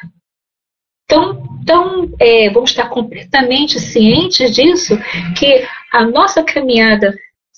[1.08, 4.96] tão, tão é, vamos estar completamente cientes disso
[5.38, 7.18] que a nossa caminhada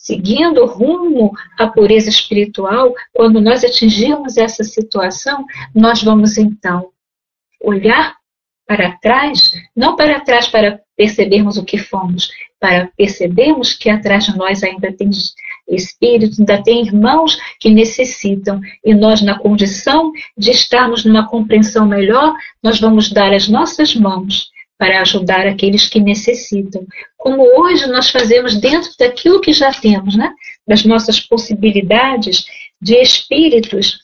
[0.10, 5.46] seguindo rumo à pureza espiritual, quando nós atingirmos essa situação,
[5.76, 6.90] nós vamos então
[7.62, 8.16] olhar
[8.68, 14.36] para trás, não para trás para percebermos o que fomos, para percebermos que atrás de
[14.36, 15.12] nós ainda tem
[15.68, 22.36] espíritos, ainda tem irmãos que necessitam, e nós, na condição de estarmos numa compreensão melhor,
[22.64, 26.88] nós vamos dar as nossas mãos para ajudar aqueles que necessitam.
[27.18, 30.34] Como hoje nós fazemos dentro daquilo que já temos, né?
[30.66, 32.46] das nossas possibilidades
[32.82, 34.00] de espíritos,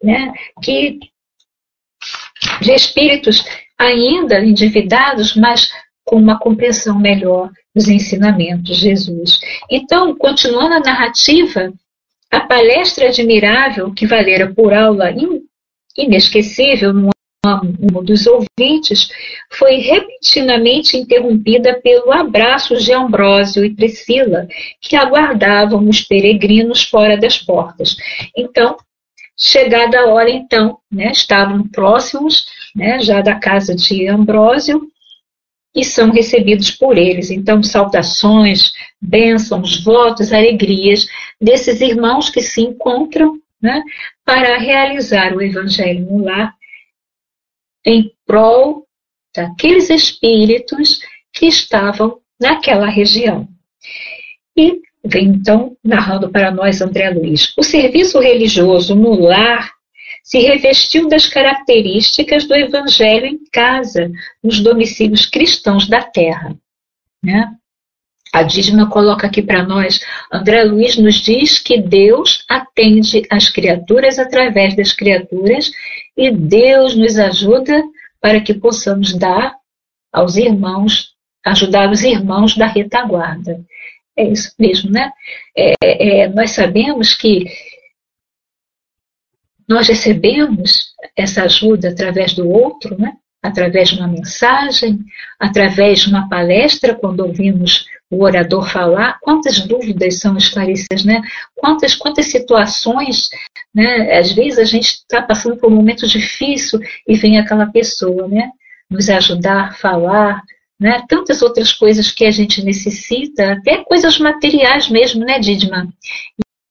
[0.00, 0.32] né?
[0.62, 1.00] que,
[2.62, 3.44] de espíritos
[3.76, 5.68] ainda endividados, mas
[6.04, 9.40] com uma compreensão melhor dos ensinamentos de Jesus.
[9.68, 11.72] Então, continuando a narrativa,
[12.30, 15.12] a palestra admirável que valera por aula
[15.98, 17.10] inesquecível no
[17.46, 19.08] um dos ouvintes
[19.50, 24.46] foi repentinamente interrompida pelo abraço de Ambrósio e Priscila,
[24.80, 27.96] que aguardavam os peregrinos fora das portas.
[28.36, 28.76] Então,
[29.38, 34.82] chegada a hora, então, né, estavam próximos né, já da casa de Ambrósio
[35.74, 37.30] e são recebidos por eles.
[37.30, 41.06] Então, saudações, bênçãos, votos, alegrias
[41.40, 43.82] desses irmãos que se encontram né,
[44.26, 46.59] para realizar o evangelho no lar
[47.84, 48.86] em prol
[49.34, 51.00] daqueles espíritos
[51.32, 53.48] que estavam naquela região.
[54.56, 57.54] E vem então narrando para nós André Luiz.
[57.56, 59.70] O serviço religioso no lar
[60.22, 64.10] se revestiu das características do evangelho em casa,
[64.42, 66.54] nos domicílios cristãos da terra.
[67.22, 67.52] Né?
[68.32, 70.00] A Dídima coloca aqui para nós,
[70.32, 75.70] André Luiz nos diz que Deus atende as criaturas através das criaturas
[76.16, 77.82] e Deus nos ajuda
[78.20, 79.54] para que possamos dar
[80.12, 83.64] aos irmãos, ajudar os irmãos da retaguarda.
[84.16, 85.12] É isso mesmo, né?
[85.56, 87.44] É, é, nós sabemos que
[89.66, 93.16] nós recebemos essa ajuda através do outro, né?
[93.42, 95.00] Através de uma mensagem,
[95.38, 101.22] através de uma palestra, quando ouvimos o orador falar, quantas dúvidas são esclarecidas, né?
[101.54, 103.28] Quantas, quantas situações,
[103.74, 104.18] né?
[104.18, 108.50] Às vezes a gente está passando por um momento difícil e vem aquela pessoa, né?
[108.90, 110.42] Nos ajudar, falar,
[110.78, 111.04] né?
[111.08, 115.88] Tantas outras coisas que a gente necessita, até coisas materiais mesmo, né, Didma?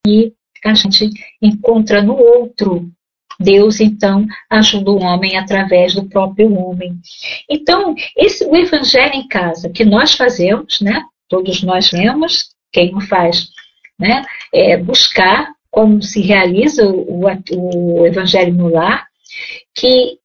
[0.05, 0.33] E
[0.65, 1.09] a gente
[1.41, 2.91] encontra no outro
[3.39, 6.99] Deus, então, ajuda o homem através do próprio homem.
[7.49, 11.01] Então, esse o evangelho em casa que nós fazemos, né?
[11.29, 13.47] Todos nós lemos, quem não faz,
[13.97, 14.25] né?
[14.53, 19.07] É buscar como se realiza o, o, o evangelho no lar,
[19.73, 20.19] que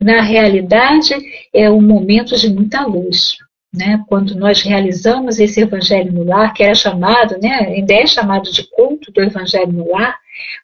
[0.00, 1.14] na realidade
[1.52, 3.38] é um momento de muita luz.
[3.72, 8.48] Né, quando nós realizamos esse Evangelho no Lar, que era chamado, né, ainda é chamado
[8.52, 10.16] de culto do Evangelho no Lar,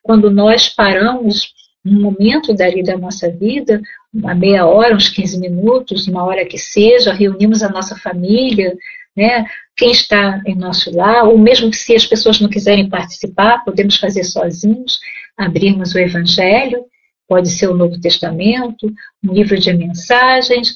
[0.02, 1.52] quando nós paramos
[1.84, 3.80] um momento dali da nossa vida,
[4.12, 8.76] uma meia hora, uns 15 minutos, uma hora que seja, reunimos a nossa família,
[9.16, 13.64] né, quem está em nosso lar, ou mesmo que se as pessoas não quiserem participar,
[13.64, 15.00] podemos fazer sozinhos,
[15.36, 16.84] abrirmos o Evangelho,
[17.26, 18.92] pode ser o Novo Testamento,
[19.24, 20.74] um livro de mensagens,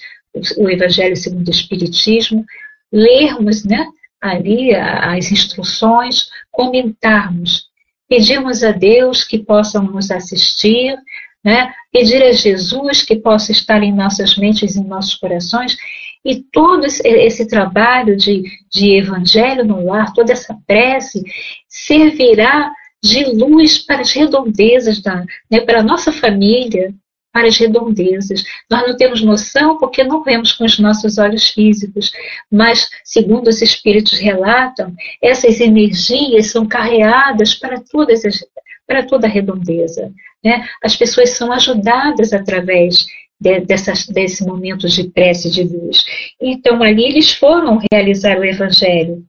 [0.56, 2.44] o Evangelho segundo o Espiritismo,
[2.92, 3.86] lermos né,
[4.20, 7.66] ali as instruções, comentarmos,
[8.08, 10.96] pedirmos a Deus que possam nos assistir,
[11.44, 15.76] né, pedir a Jesus que possa estar em nossas mentes em nossos corações,
[16.24, 21.22] e todo esse trabalho de, de evangelho no lar, toda essa prece,
[21.68, 26.94] servirá de luz para as redondezas da, né, para a nossa família,
[27.34, 28.44] para as redondezas.
[28.70, 32.12] Nós não temos noção porque não vemos com os nossos olhos físicos,
[32.48, 38.38] mas, segundo os espíritos relatam, essas energias são carreadas para todas as,
[38.86, 40.12] para toda a redondeza.
[40.44, 40.64] Né?
[40.80, 43.04] As pessoas são ajudadas através
[43.40, 46.04] de, dessas, desse momento de prece de luz.
[46.40, 49.24] Então, ali eles foram realizar o evangelho.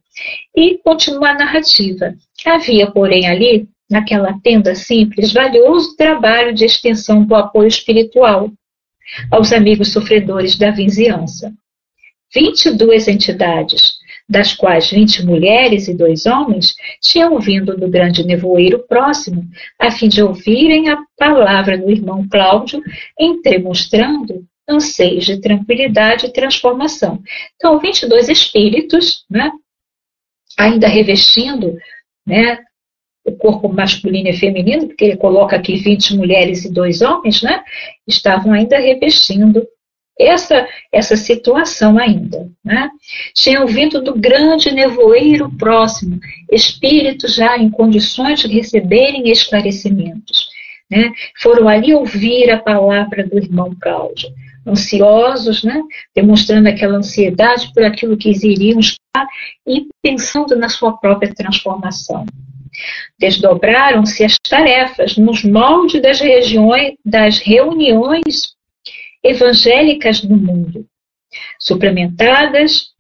[0.56, 2.14] E continua a narrativa.
[2.46, 8.52] Havia, porém, ali naquela tenda simples, valioso trabalho de extensão do apoio espiritual
[9.32, 11.54] aos amigos sofredores da vizinhança.
[12.34, 13.94] 22 entidades,
[14.28, 19.48] das quais 20 mulheres e dois homens, tinham vindo do grande nevoeiro próximo,
[19.80, 22.82] a fim de ouvirem a palavra do irmão Cláudio,
[23.20, 27.22] entremostrando anseios de tranquilidade e transformação.
[27.56, 29.52] Então, 22 espíritos, né,
[30.58, 31.78] ainda revestindo
[32.26, 32.60] né,
[33.26, 37.64] o corpo masculino e feminino, porque ele coloca aqui 20 mulheres e dois homens, né?
[38.08, 39.66] Estavam ainda revestindo
[40.20, 42.50] essa, essa situação ainda.
[42.64, 42.90] Né?
[43.34, 46.20] Tinham vindo do grande nevoeiro próximo,
[46.52, 50.48] espíritos já em condições de receberem esclarecimentos.
[50.90, 51.12] Né?
[51.42, 54.30] Foram ali ouvir a palavra do irmão Cláudio,
[54.66, 55.82] ansiosos, né?
[56.16, 59.28] demonstrando aquela ansiedade por aquilo que eles iriam estar
[59.68, 62.26] e pensando na sua própria transformação.
[63.18, 68.56] Desdobraram-se as tarefas nos moldes das, regiões, das reuniões
[69.24, 70.88] evangélicas do mundo,
[71.60, 72.94] suplementadas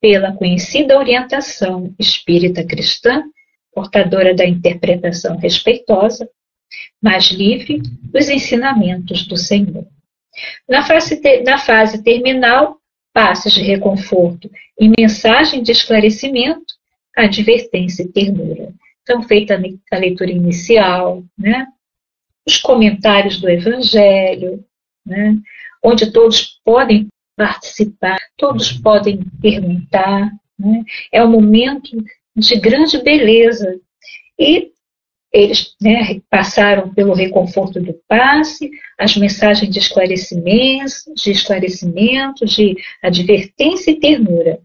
[0.00, 3.22] pela conhecida orientação espírita cristã,
[3.72, 6.28] portadora da interpretação respeitosa,
[7.00, 7.80] mas livre
[8.12, 9.86] dos ensinamentos do Senhor.
[10.68, 12.78] Na fase, na fase terminal,
[13.12, 16.74] passos de reconforto e mensagem de esclarecimento,
[17.16, 18.74] advertência e ternura.
[19.06, 19.56] Então, feita
[19.92, 21.64] a leitura inicial, né?
[22.44, 24.64] os comentários do Evangelho,
[25.06, 25.38] né?
[25.80, 30.32] onde todos podem participar, todos podem perguntar.
[30.58, 30.82] Né?
[31.12, 31.96] É um momento
[32.34, 33.78] de grande beleza.
[34.36, 34.72] E
[35.32, 43.92] eles né, passaram pelo reconforto do passe, as mensagens de esclarecimento, de esclarecimento, de advertência
[43.92, 44.58] e ternura.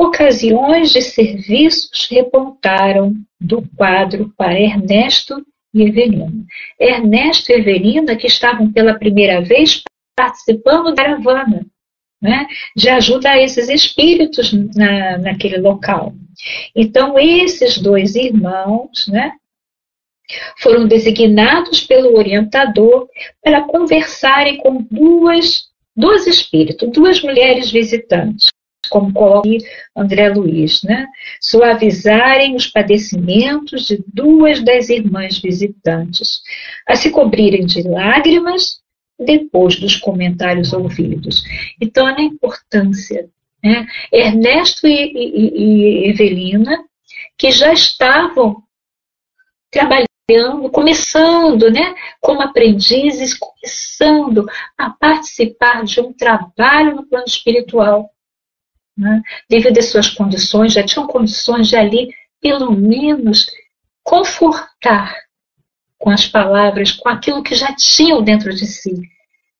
[0.00, 5.44] Ocasiões de serviços repontaram do quadro para Ernesto
[5.74, 6.32] e Evelina.
[6.80, 9.82] Ernesto e Evelina, que estavam pela primeira vez
[10.16, 11.66] participando da caravana,
[12.18, 16.14] né, de ajuda a esses espíritos na, naquele local.
[16.74, 19.32] Então, esses dois irmãos, né,
[20.60, 23.06] foram designados pelo orientador
[23.44, 28.48] para conversarem com duas, dois espíritos, duas mulheres visitantes
[28.90, 29.48] como coloca
[29.96, 31.06] André Luiz, né?
[31.40, 36.40] suavizarem os padecimentos de duas das irmãs visitantes,
[36.86, 38.80] a se cobrirem de lágrimas
[39.18, 41.42] depois dos comentários ouvidos.
[41.80, 43.28] Então, a importância.
[43.62, 43.86] Né?
[44.10, 46.82] Ernesto e, e, e Evelina,
[47.36, 48.62] que já estavam
[49.70, 54.46] trabalhando, começando, né, como aprendizes, começando
[54.78, 58.10] a participar de um trabalho no plano espiritual.
[59.00, 59.22] Né?
[59.48, 63.46] Devido às suas condições, já tinham condições de ali, pelo menos,
[64.04, 65.16] confortar
[65.98, 68.92] com as palavras, com aquilo que já tinham dentro de si.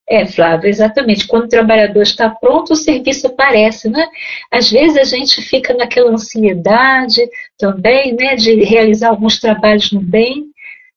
[0.06, 1.26] É, Flávio, exatamente.
[1.26, 4.06] Quando o trabalhador está pronto, o serviço aparece, né?
[4.50, 7.22] Às vezes a gente fica naquela ansiedade
[7.56, 10.49] também, né, de realizar alguns trabalhos no bem,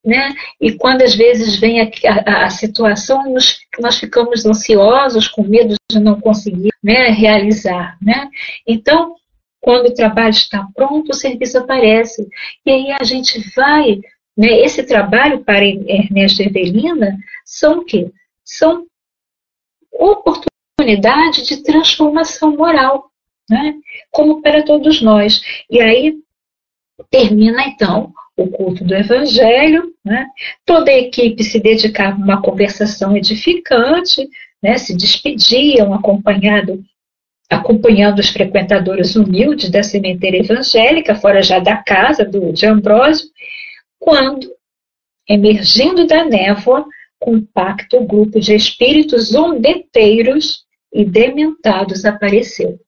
[0.04, 0.36] né?
[0.60, 1.90] E quando às vezes vem a,
[2.26, 8.30] a, a situação, nós, nós ficamos ansiosos, com medo de não conseguir né, realizar, né?
[8.68, 9.16] Então,
[9.62, 12.28] quando o trabalho está pronto, o serviço aparece.
[12.66, 14.02] E aí a gente vai,
[14.38, 14.60] né?
[14.60, 18.12] Esse trabalho para Ernesto e Evelina são o quê?
[18.44, 18.86] São
[19.94, 23.10] oportunidade de transformação moral,
[23.50, 23.76] né?
[24.12, 25.42] como para todos nós.
[25.70, 26.18] E aí
[27.10, 30.28] termina então o culto do Evangelho, né?
[30.66, 34.28] toda a equipe se dedicava a uma conversação edificante,
[34.62, 34.78] né?
[34.78, 36.84] se despediam acompanhado,
[37.50, 43.28] acompanhando os frequentadores humildes da sementeira evangélica, fora já da casa do, de Ambrósio,
[44.00, 44.52] quando,
[45.30, 46.86] emergindo da névoa,
[47.20, 52.80] compacto grupo de espíritos zombeteiros e dementados apareceu.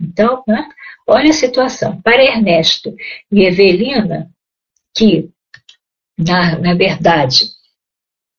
[0.00, 0.66] Então, né,
[1.06, 2.00] olha a situação.
[2.00, 2.94] Para Ernesto
[3.30, 4.30] e Evelina,
[4.94, 5.28] que,
[6.18, 7.46] na, na verdade,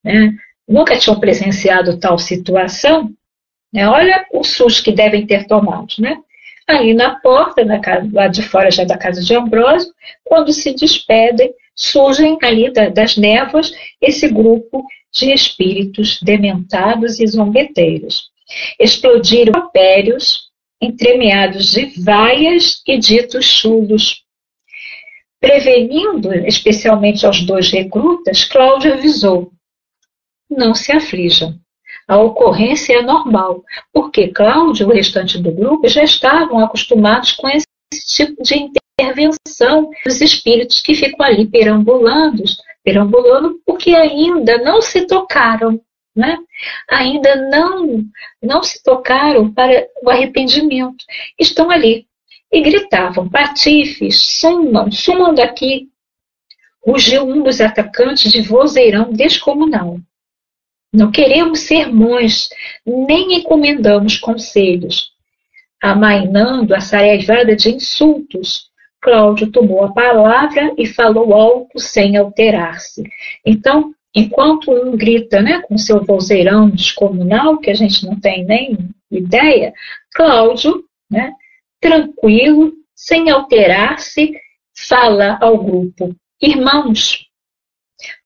[0.03, 0.35] né,
[0.67, 3.11] nunca tinham presenciado tal situação,
[3.73, 5.93] né, olha o susto que devem ter tomado.
[5.99, 6.17] Né?
[6.67, 9.91] Ali na porta, na casa, lá de fora já da casa de Ambrósio,
[10.23, 18.29] quando se despedem, surgem ali da, das névoas esse grupo de espíritos dementados e zombeteiros.
[18.79, 24.23] Explodiram impérios entremeados de vaias e ditos chulos.
[25.41, 29.51] Prevenindo especialmente aos dois recrutas, Cláudio avisou:
[30.47, 31.59] não se aflijam.
[32.07, 37.47] A ocorrência é normal, porque Cláudio e o restante do grupo já estavam acostumados com
[37.49, 37.65] esse
[38.07, 38.69] tipo de
[38.99, 42.43] intervenção dos espíritos que ficam ali perambulando,
[42.83, 45.81] perambulando porque ainda não se tocaram,
[46.15, 46.37] né?
[46.87, 48.03] ainda não,
[48.43, 51.03] não se tocaram para o arrependimento.
[51.39, 52.05] Estão ali
[52.51, 55.89] e gritavam: patifes, sumam, sumam daqui.
[56.85, 59.99] Rugiu um dos atacantes de vozeirão descomunal.
[60.91, 62.49] Não queremos sermões,
[62.85, 65.11] nem encomendamos conselhos.
[65.81, 73.03] Amainando a sarevada de insultos, Cláudio tomou a palavra e falou alto sem alterar-se.
[73.45, 78.77] Então, enquanto um grita né, com seu vozeirão descomunal, que a gente não tem nem
[79.09, 79.73] ideia,
[80.13, 81.33] Cláudio, né,
[81.81, 84.31] tranquilo, sem alterar-se,
[84.87, 87.25] fala ao grupo: Irmãos,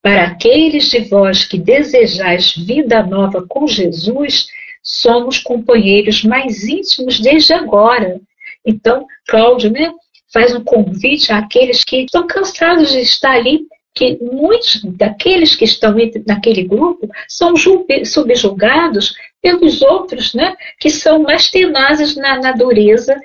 [0.02, 4.48] para aqueles de vós que desejais vida nova com Jesus,
[4.84, 8.20] somos companheiros mais íntimos desde agora.
[8.66, 9.92] Então, Cláudio, né,
[10.32, 15.96] faz um convite àqueles que estão cansados de estar ali, que muitos daqueles que estão
[16.28, 23.16] naquele grupo são subjugados pelos outros, né, que são mais tenazes na, na dureza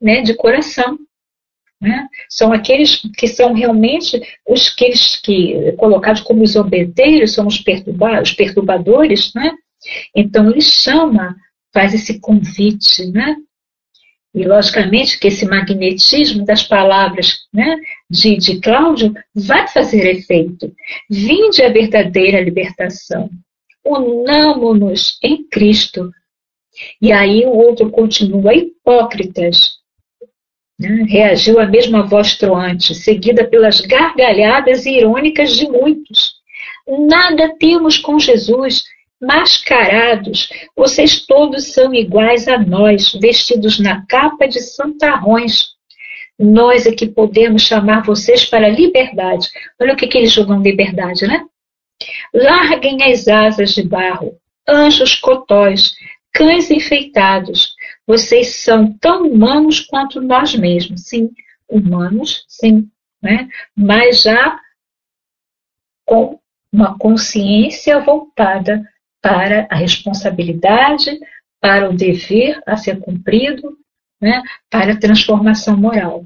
[0.00, 0.98] né, de coração.
[1.80, 2.06] Né?
[2.28, 4.90] São aqueles que são realmente os que,
[5.22, 9.50] que colocados como os obedeiros, são os, perturba os perturbadores, né?
[10.14, 11.34] Então ele chama,
[11.72, 13.34] faz esse convite, né?
[14.34, 17.76] E, logicamente, que esse magnetismo das palavras né,
[18.08, 20.72] de, de Cláudio vai fazer efeito.
[21.10, 23.28] Vinde a verdadeira libertação.
[23.84, 26.12] Unamo-nos em Cristo.
[27.02, 29.79] E aí o outro continua, hipócritas.
[30.80, 36.36] Né, reagiu a mesma voz troante, seguida pelas gargalhadas irônicas de muitos.
[36.88, 38.84] Nada temos com Jesus,
[39.20, 45.66] mascarados, vocês todos são iguais a nós, vestidos na capa de santarrões.
[46.38, 49.48] Nós é que podemos chamar vocês para a liberdade.
[49.78, 51.44] Olha o que, que eles jogam liberdade, né?
[52.32, 55.92] Larguem as asas de barro, anjos cotóis,
[56.32, 57.74] cães enfeitados.
[58.10, 61.02] Vocês são tão humanos quanto nós mesmos.
[61.02, 61.30] Sim,
[61.68, 62.90] humanos, sim,
[63.22, 63.48] né?
[63.76, 64.58] mas já
[66.04, 66.40] com
[66.72, 68.82] uma consciência voltada
[69.22, 71.16] para a responsabilidade,
[71.60, 73.78] para o dever a ser cumprido,
[74.20, 76.24] né, para a transformação moral.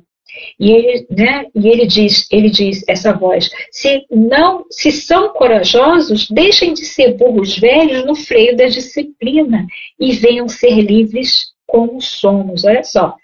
[0.59, 6.31] E ele, né, e ele diz, ele diz essa voz: se não, se são corajosos,
[6.31, 9.67] deixem de ser burros velhos no freio da disciplina
[10.01, 12.63] e venham ser livres como somos.
[12.65, 13.17] Olha só,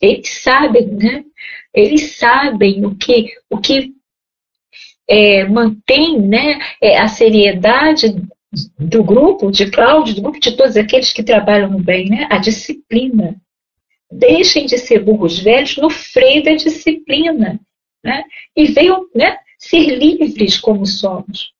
[0.00, 1.24] eles sabem, né?
[1.74, 3.92] Eles sabem o que, o que
[5.08, 8.14] é, mantém, né, é, a seriedade
[8.78, 12.28] do grupo, de Cláudio, do grupo de todos aqueles que trabalham bem, né?
[12.30, 13.34] A disciplina.
[14.08, 17.58] Deixem de ser burros velhos no freio da disciplina.
[18.04, 18.22] Né?
[18.54, 21.52] E venham né, ser livres como somos.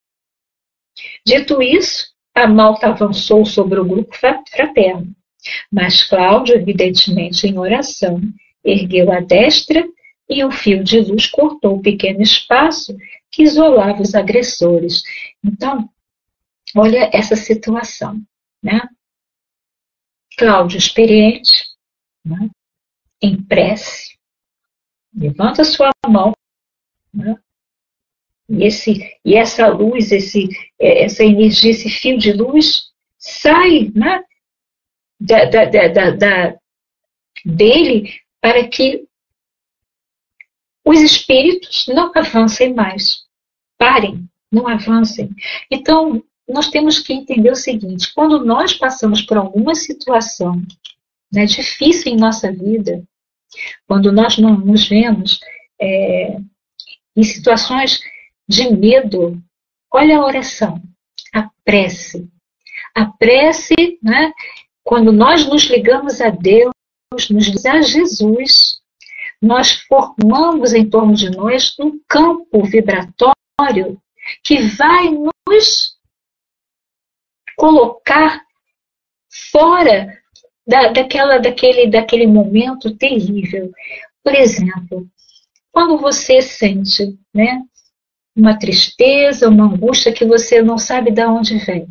[1.26, 5.12] Dito isso, a malta avançou sobre o grupo fraterno.
[5.70, 8.20] Mas Cláudio, evidentemente em oração,
[8.64, 9.86] ergueu a destra
[10.28, 12.96] e um fio de luz cortou o pequeno espaço
[13.30, 15.02] que isolava os agressores.
[15.42, 15.88] Então,
[16.74, 18.20] olha essa situação.
[18.62, 18.80] Né?
[20.38, 21.52] Cláudio, experiente,
[22.24, 22.48] né?
[23.20, 24.16] em prece,
[25.14, 26.32] levanta sua mão,
[27.12, 27.36] né?
[28.48, 34.22] e, esse, e essa luz, esse, é, essa energia, esse fio de luz sai né?
[35.24, 36.56] Da, da, da,
[37.44, 39.06] dele para que
[40.84, 43.24] os espíritos não avancem mais.
[43.78, 45.30] Parem, não avancem.
[45.70, 50.62] Então, nós temos que entender o seguinte: quando nós passamos por alguma situação
[51.32, 53.02] né, difícil em nossa vida,
[53.86, 55.40] quando nós não nos vemos
[55.80, 56.36] é,
[57.16, 58.00] em situações
[58.46, 59.42] de medo,
[59.90, 60.82] olha a oração,
[61.32, 62.28] a prece.
[62.94, 64.32] A prece, né,
[64.84, 66.72] quando nós nos ligamos a Deus,
[67.12, 68.80] nos ligamos a Jesus,
[69.40, 74.00] nós formamos em torno de nós um campo vibratório
[74.42, 75.96] que vai nos
[77.56, 78.44] colocar
[79.50, 80.18] fora
[80.66, 83.72] da, daquela, daquele, daquele momento terrível.
[84.22, 85.08] Por exemplo,
[85.72, 87.62] quando você sente né,
[88.36, 91.86] uma tristeza, uma angústia que você não sabe de onde vem,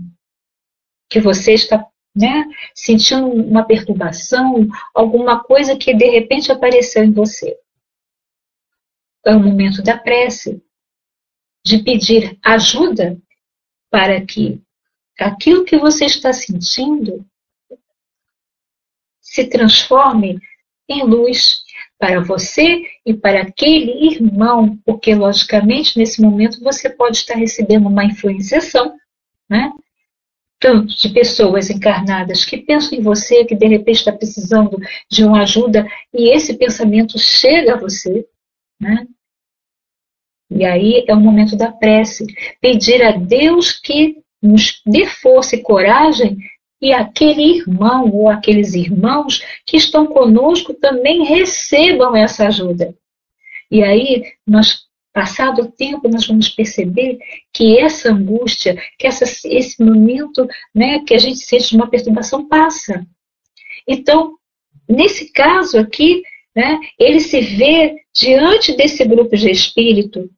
[1.09, 1.85] que você está
[2.15, 2.45] né,
[2.75, 7.57] sentindo uma perturbação, alguma coisa que de repente apareceu em você.
[9.25, 10.61] É o momento da prece,
[11.65, 13.17] de pedir ajuda
[13.89, 14.61] para que
[15.19, 17.25] aquilo que você está sentindo
[19.21, 20.39] se transforme
[20.87, 21.63] em luz
[21.97, 28.03] para você e para aquele irmão, porque logicamente nesse momento você pode estar recebendo uma
[28.03, 28.97] influenciação,
[29.49, 29.71] né?
[30.63, 34.77] Tanto de pessoas encarnadas que pensam em você, que de repente está precisando
[35.11, 38.25] de uma ajuda, e esse pensamento chega a você,
[38.79, 39.05] né?
[40.49, 42.25] E aí é o momento da prece.
[42.61, 46.37] Pedir a Deus que nos dê força e coragem
[46.81, 52.95] e aquele irmão ou aqueles irmãos que estão conosco também recebam essa ajuda.
[53.69, 57.19] E aí, nós, passado o tempo, nós vamos perceber
[57.53, 63.05] que essa angústia, que essa, esse momento né, que a gente sente uma perturbação passa.
[63.87, 64.35] Então,
[64.89, 66.23] nesse caso aqui,
[66.55, 70.29] né, ele se vê diante desse grupo de espírito,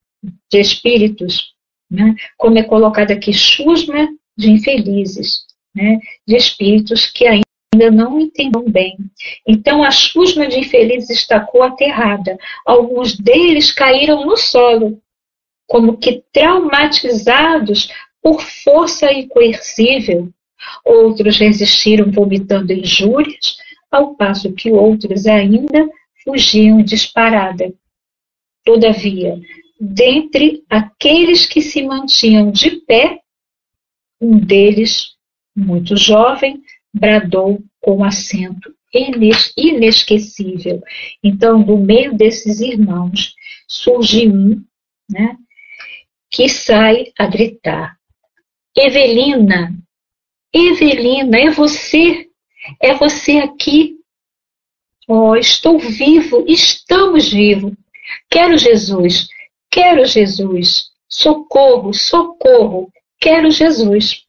[0.51, 1.53] de espíritos,
[1.89, 5.45] né, como é colocado aqui, chusma de infelizes
[5.75, 7.45] né, de espíritos que ainda
[7.91, 8.97] não entendam bem.
[9.47, 12.37] Então a chusma de infelizes estacou aterrada.
[12.65, 15.01] Alguns deles caíram no solo,
[15.67, 17.89] como que traumatizados
[18.21, 20.29] por força incoercível.
[20.83, 23.57] Outros resistiram vomitando injúrias,
[23.91, 25.87] ao passo que outros ainda
[26.23, 27.71] fugiam disparada.
[28.63, 29.39] Todavia,
[29.79, 33.19] dentre aqueles que se mantinham de pé,
[34.19, 35.15] um deles
[35.55, 36.61] muito jovem,
[36.95, 38.73] bradou com acento
[39.57, 40.81] inesquecível.
[41.21, 43.35] Então, do meio desses irmãos,
[43.67, 44.63] surge um,
[45.09, 45.35] né,
[46.31, 47.97] que sai a gritar:
[48.75, 49.77] Evelina,
[50.53, 52.29] Evelina, é você,
[52.81, 53.95] é você aqui.
[55.07, 57.73] Oh, estou vivo, estamos vivos.
[58.29, 59.27] Quero Jesus,
[59.69, 60.89] quero Jesus.
[61.07, 64.23] Socorro, socorro, quero Jesus.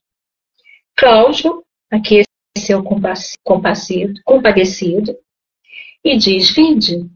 [0.95, 2.26] Cláudio, aqui
[2.75, 2.83] o
[3.45, 5.17] compassivo, compadecido,
[6.05, 7.09] e diz: Vinde,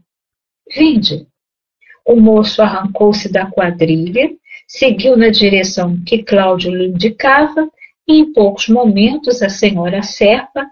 [0.73, 1.27] vinde.
[2.05, 4.31] O moço arrancou-se da quadrilha,
[4.67, 7.69] seguiu na direção que Cláudio lhe indicava,
[8.07, 10.65] e em poucos momentos a senhora Serpa,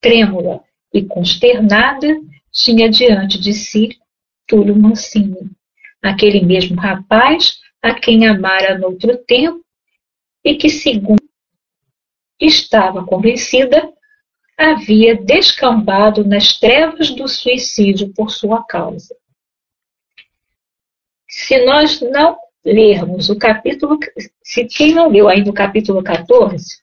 [0.00, 0.62] trêmula
[0.92, 2.08] e consternada,
[2.52, 3.98] tinha diante de si
[4.46, 5.50] Túlio Mancini,
[6.02, 9.64] aquele mesmo rapaz a quem amara noutro tempo
[10.44, 11.25] e que, segundo
[12.40, 13.92] estava convencida,
[14.56, 19.14] havia descambado nas trevas do suicídio por sua causa.
[21.28, 23.98] Se nós não lermos o capítulo,
[24.42, 26.82] se quem não leu ainda o capítulo 14,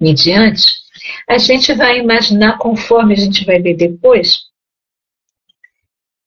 [0.00, 0.82] em diante,
[1.28, 4.50] a gente vai imaginar, conforme a gente vai ver depois,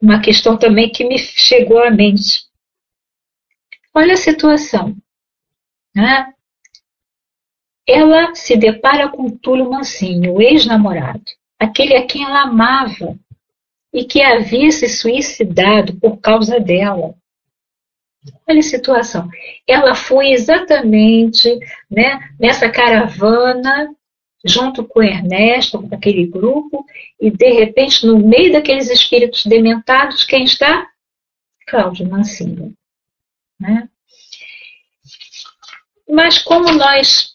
[0.01, 2.45] uma questão também que me chegou à mente.
[3.93, 4.95] Olha a situação.
[5.93, 6.34] Né?
[7.87, 11.23] Ela se depara com Túlio Mancinho, o ex-namorado,
[11.59, 13.17] aquele a quem ela amava
[13.93, 17.15] e que havia se suicidado por causa dela.
[18.47, 19.29] Olha a situação.
[19.67, 21.59] Ela foi exatamente
[21.89, 23.95] né, nessa caravana,
[24.43, 26.85] junto com Ernesto, com aquele grupo,
[27.19, 30.89] e de repente, no meio daqueles espíritos dementados, quem está?
[31.67, 32.75] Cláudio Mancinho.
[33.59, 33.87] Né?
[36.09, 37.34] Mas como nós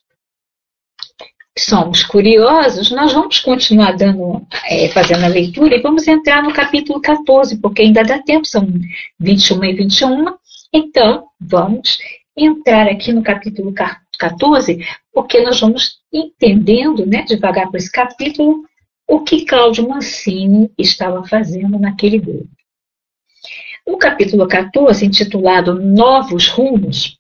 [1.64, 7.00] somos curiosos, nós vamos continuar dando, é, fazendo a leitura e vamos entrar no capítulo
[7.00, 8.66] 14, porque ainda dá tempo, são
[9.18, 10.24] 21 e 21.
[10.72, 11.98] Então, vamos
[12.36, 13.72] entrar aqui no capítulo
[14.18, 14.78] 14,
[15.12, 18.64] porque nós vamos entendendo, né, devagar por esse capítulo,
[19.08, 22.48] o que Cláudio Mancini estava fazendo naquele grupo.
[23.86, 27.18] No capítulo 14, intitulado Novos Rumos,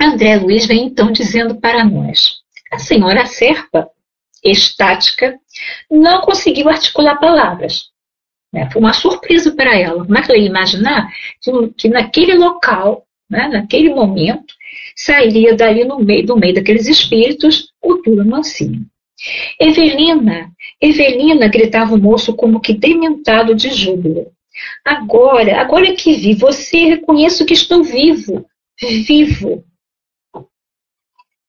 [0.00, 2.37] André Luiz vem então dizendo para nós:
[2.72, 3.88] a senhora Serpa,
[4.44, 5.38] estática,
[5.90, 7.90] não conseguiu articular palavras.
[8.52, 8.68] Né?
[8.70, 10.06] Foi uma surpresa para ela.
[10.06, 11.10] Que ela imaginar
[11.40, 14.54] que, que naquele local, né, naquele momento,
[14.96, 18.86] sairia dali no meio, do meio daqueles espíritos o Túlio Mancinho.
[19.60, 24.30] Evelina, Evelina, gritava o moço como que dementado de júbilo.
[24.84, 28.46] Agora, agora que vi você, reconheço que estou vivo,
[28.80, 29.64] vivo.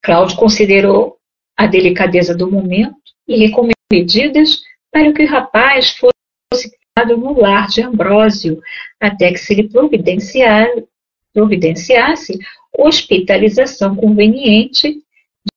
[0.02, 1.18] Cláudio considerou
[1.58, 2.96] a delicadeza do momento
[3.28, 8.62] e recomendou medidas para que o rapaz fosse criado no lar de Ambrósio,
[9.00, 12.40] até que se lhe providenciasse
[12.78, 15.02] hospitalização conveniente,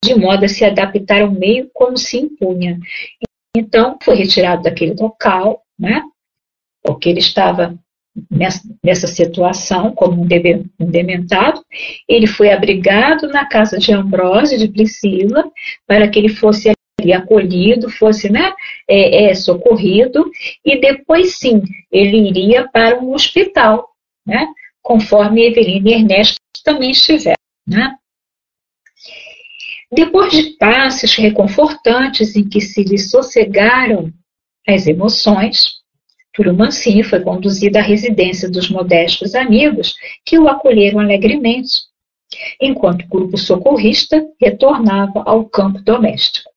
[0.05, 2.79] de modo a se adaptar ao meio como se impunha.
[3.57, 6.03] Então, foi retirado daquele local, né,
[6.83, 7.79] porque ele estava
[8.31, 11.65] nessa, nessa situação como um, debe, um dementado,
[12.09, 15.51] ele foi abrigado na casa de Ambrósio de Priscila
[15.87, 18.53] para que ele fosse ali acolhido, fosse né,
[18.89, 20.31] é, é, socorrido,
[20.65, 23.89] e depois sim ele iria para um hospital,
[24.27, 24.47] né,
[24.83, 27.37] conforme Evelina e Ernesto também estiveram.
[27.67, 27.97] Né.
[29.91, 34.13] Depois de passes reconfortantes em que se lhe sossegaram
[34.67, 35.82] as emoções,
[36.33, 41.73] Túlio Mancini foi conduzido à residência dos modestos amigos que o acolheram alegremente,
[42.61, 46.51] enquanto o grupo socorrista retornava ao campo doméstico.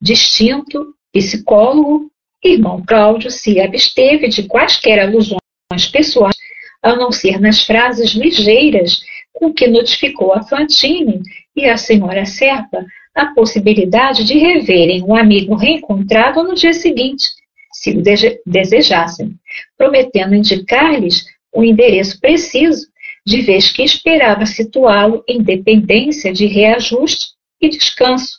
[0.00, 2.10] Distinto, psicólogo,
[2.42, 5.40] irmão Cláudio se absteve de quaisquer alusões
[5.92, 6.36] pessoais,
[6.82, 9.02] a não ser nas frases ligeiras
[9.32, 11.20] com que notificou a Fantine
[11.54, 17.28] e a senhora Serpa a possibilidade de reverem o amigo reencontrado no dia seguinte,
[17.80, 17.94] se
[18.44, 19.36] desejassem,
[19.78, 22.86] prometendo indicar-lhes o endereço preciso,
[23.26, 27.28] de vez que esperava situá-lo em dependência de reajuste
[27.58, 28.38] e descanso,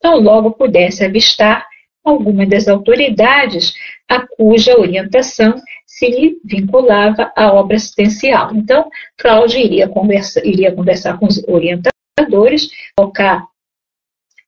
[0.00, 1.66] tão logo pudesse avistar
[2.04, 3.74] alguma das autoridades
[4.08, 8.54] a cuja orientação se lhe vinculava à obra assistencial.
[8.54, 9.90] Então, Cláudio iria,
[10.44, 13.44] iria conversar com os orientadores, colocar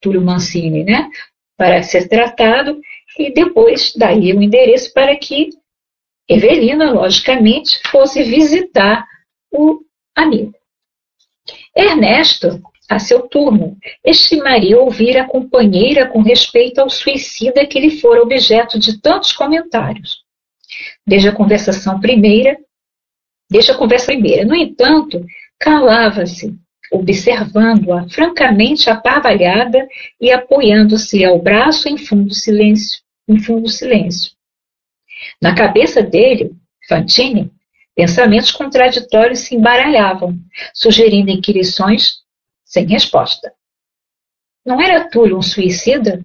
[0.00, 1.10] Túlio Mancini, né,
[1.56, 2.80] para ser tratado
[3.18, 5.50] e depois daria o endereço para que
[6.28, 9.04] Evelina, logicamente, fosse visitar
[9.50, 9.80] o
[10.14, 10.52] amigo.
[11.74, 18.22] Ernesto, a seu turno, estimaria ouvir a companheira com respeito ao suicida que lhe fora
[18.22, 20.22] objeto de tantos comentários.
[21.06, 22.58] Desde a conversação primeira,
[23.50, 24.44] desde a conversa primeira.
[24.44, 25.24] No entanto,
[25.58, 26.54] calava-se,
[26.92, 29.88] observando-a francamente aparvalhada
[30.20, 34.32] e apoiando-se ao braço em fundo silêncio em fundo silêncio.
[35.40, 36.52] Na cabeça dele,
[36.88, 37.52] Fantini,
[37.94, 40.38] pensamentos contraditórios se embaralhavam,
[40.72, 42.22] sugerindo inquirições
[42.64, 43.52] sem resposta.
[44.64, 46.24] Não era Túlio um suicida?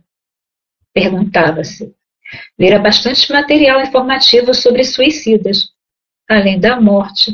[0.93, 1.93] Perguntava-se.
[2.57, 5.69] Lera bastante material informativo sobre suicidas,
[6.29, 7.31] além da morte,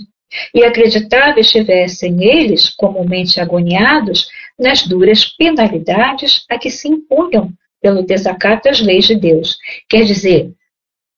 [0.53, 7.51] e acreditava estivessem eles, comumente agoniados, nas duras penalidades a que se impunham
[7.81, 9.57] pelo desacato às leis de Deus.
[9.89, 10.53] Quer dizer,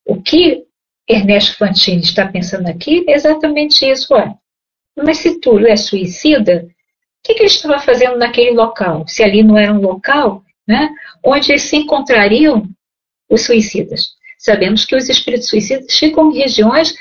[0.05, 0.63] o que
[1.07, 4.13] Ernesto Fantini está pensando aqui é exatamente isso.
[4.13, 4.33] Ué.
[4.97, 9.07] Mas se Túlio é suicida, o que, que ele estava fazendo naquele local?
[9.07, 10.89] Se ali não era um local né,
[11.23, 12.67] onde se encontrariam
[13.29, 14.11] os suicidas.
[14.37, 16.95] Sabemos que os espíritos suicidas ficam em regiões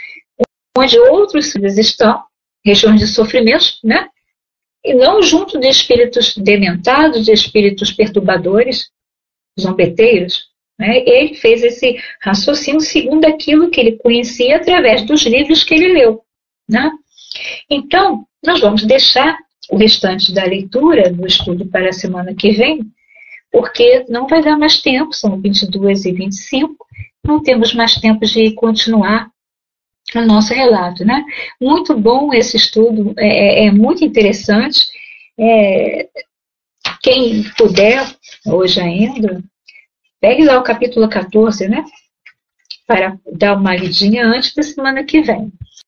[0.76, 2.22] onde outros suicidas estão,
[2.64, 4.08] regiões de sofrimento, né,
[4.84, 8.90] e não junto de espíritos dementados, de espíritos perturbadores,
[9.62, 10.50] zombeteiros.
[10.78, 11.04] Né?
[11.06, 16.22] Ele fez esse raciocínio segundo aquilo que ele conhecia através dos livros que ele leu.
[16.68, 16.90] Né?
[17.68, 19.36] Então, nós vamos deixar
[19.70, 22.80] o restante da leitura, do estudo para a semana que vem,
[23.52, 26.86] porque não vai dar mais tempo, são 22 e 25,
[27.24, 29.30] não temos mais tempo de continuar
[30.14, 31.04] o nosso relato.
[31.04, 31.24] Né?
[31.60, 34.80] Muito bom esse estudo, é, é, é muito interessante.
[35.38, 36.08] É,
[37.02, 38.04] quem puder,
[38.46, 39.42] hoje ainda,
[40.20, 41.84] pegue lá o capítulo 14, né?
[42.86, 45.52] Para dar uma lidinha antes da semana que vem.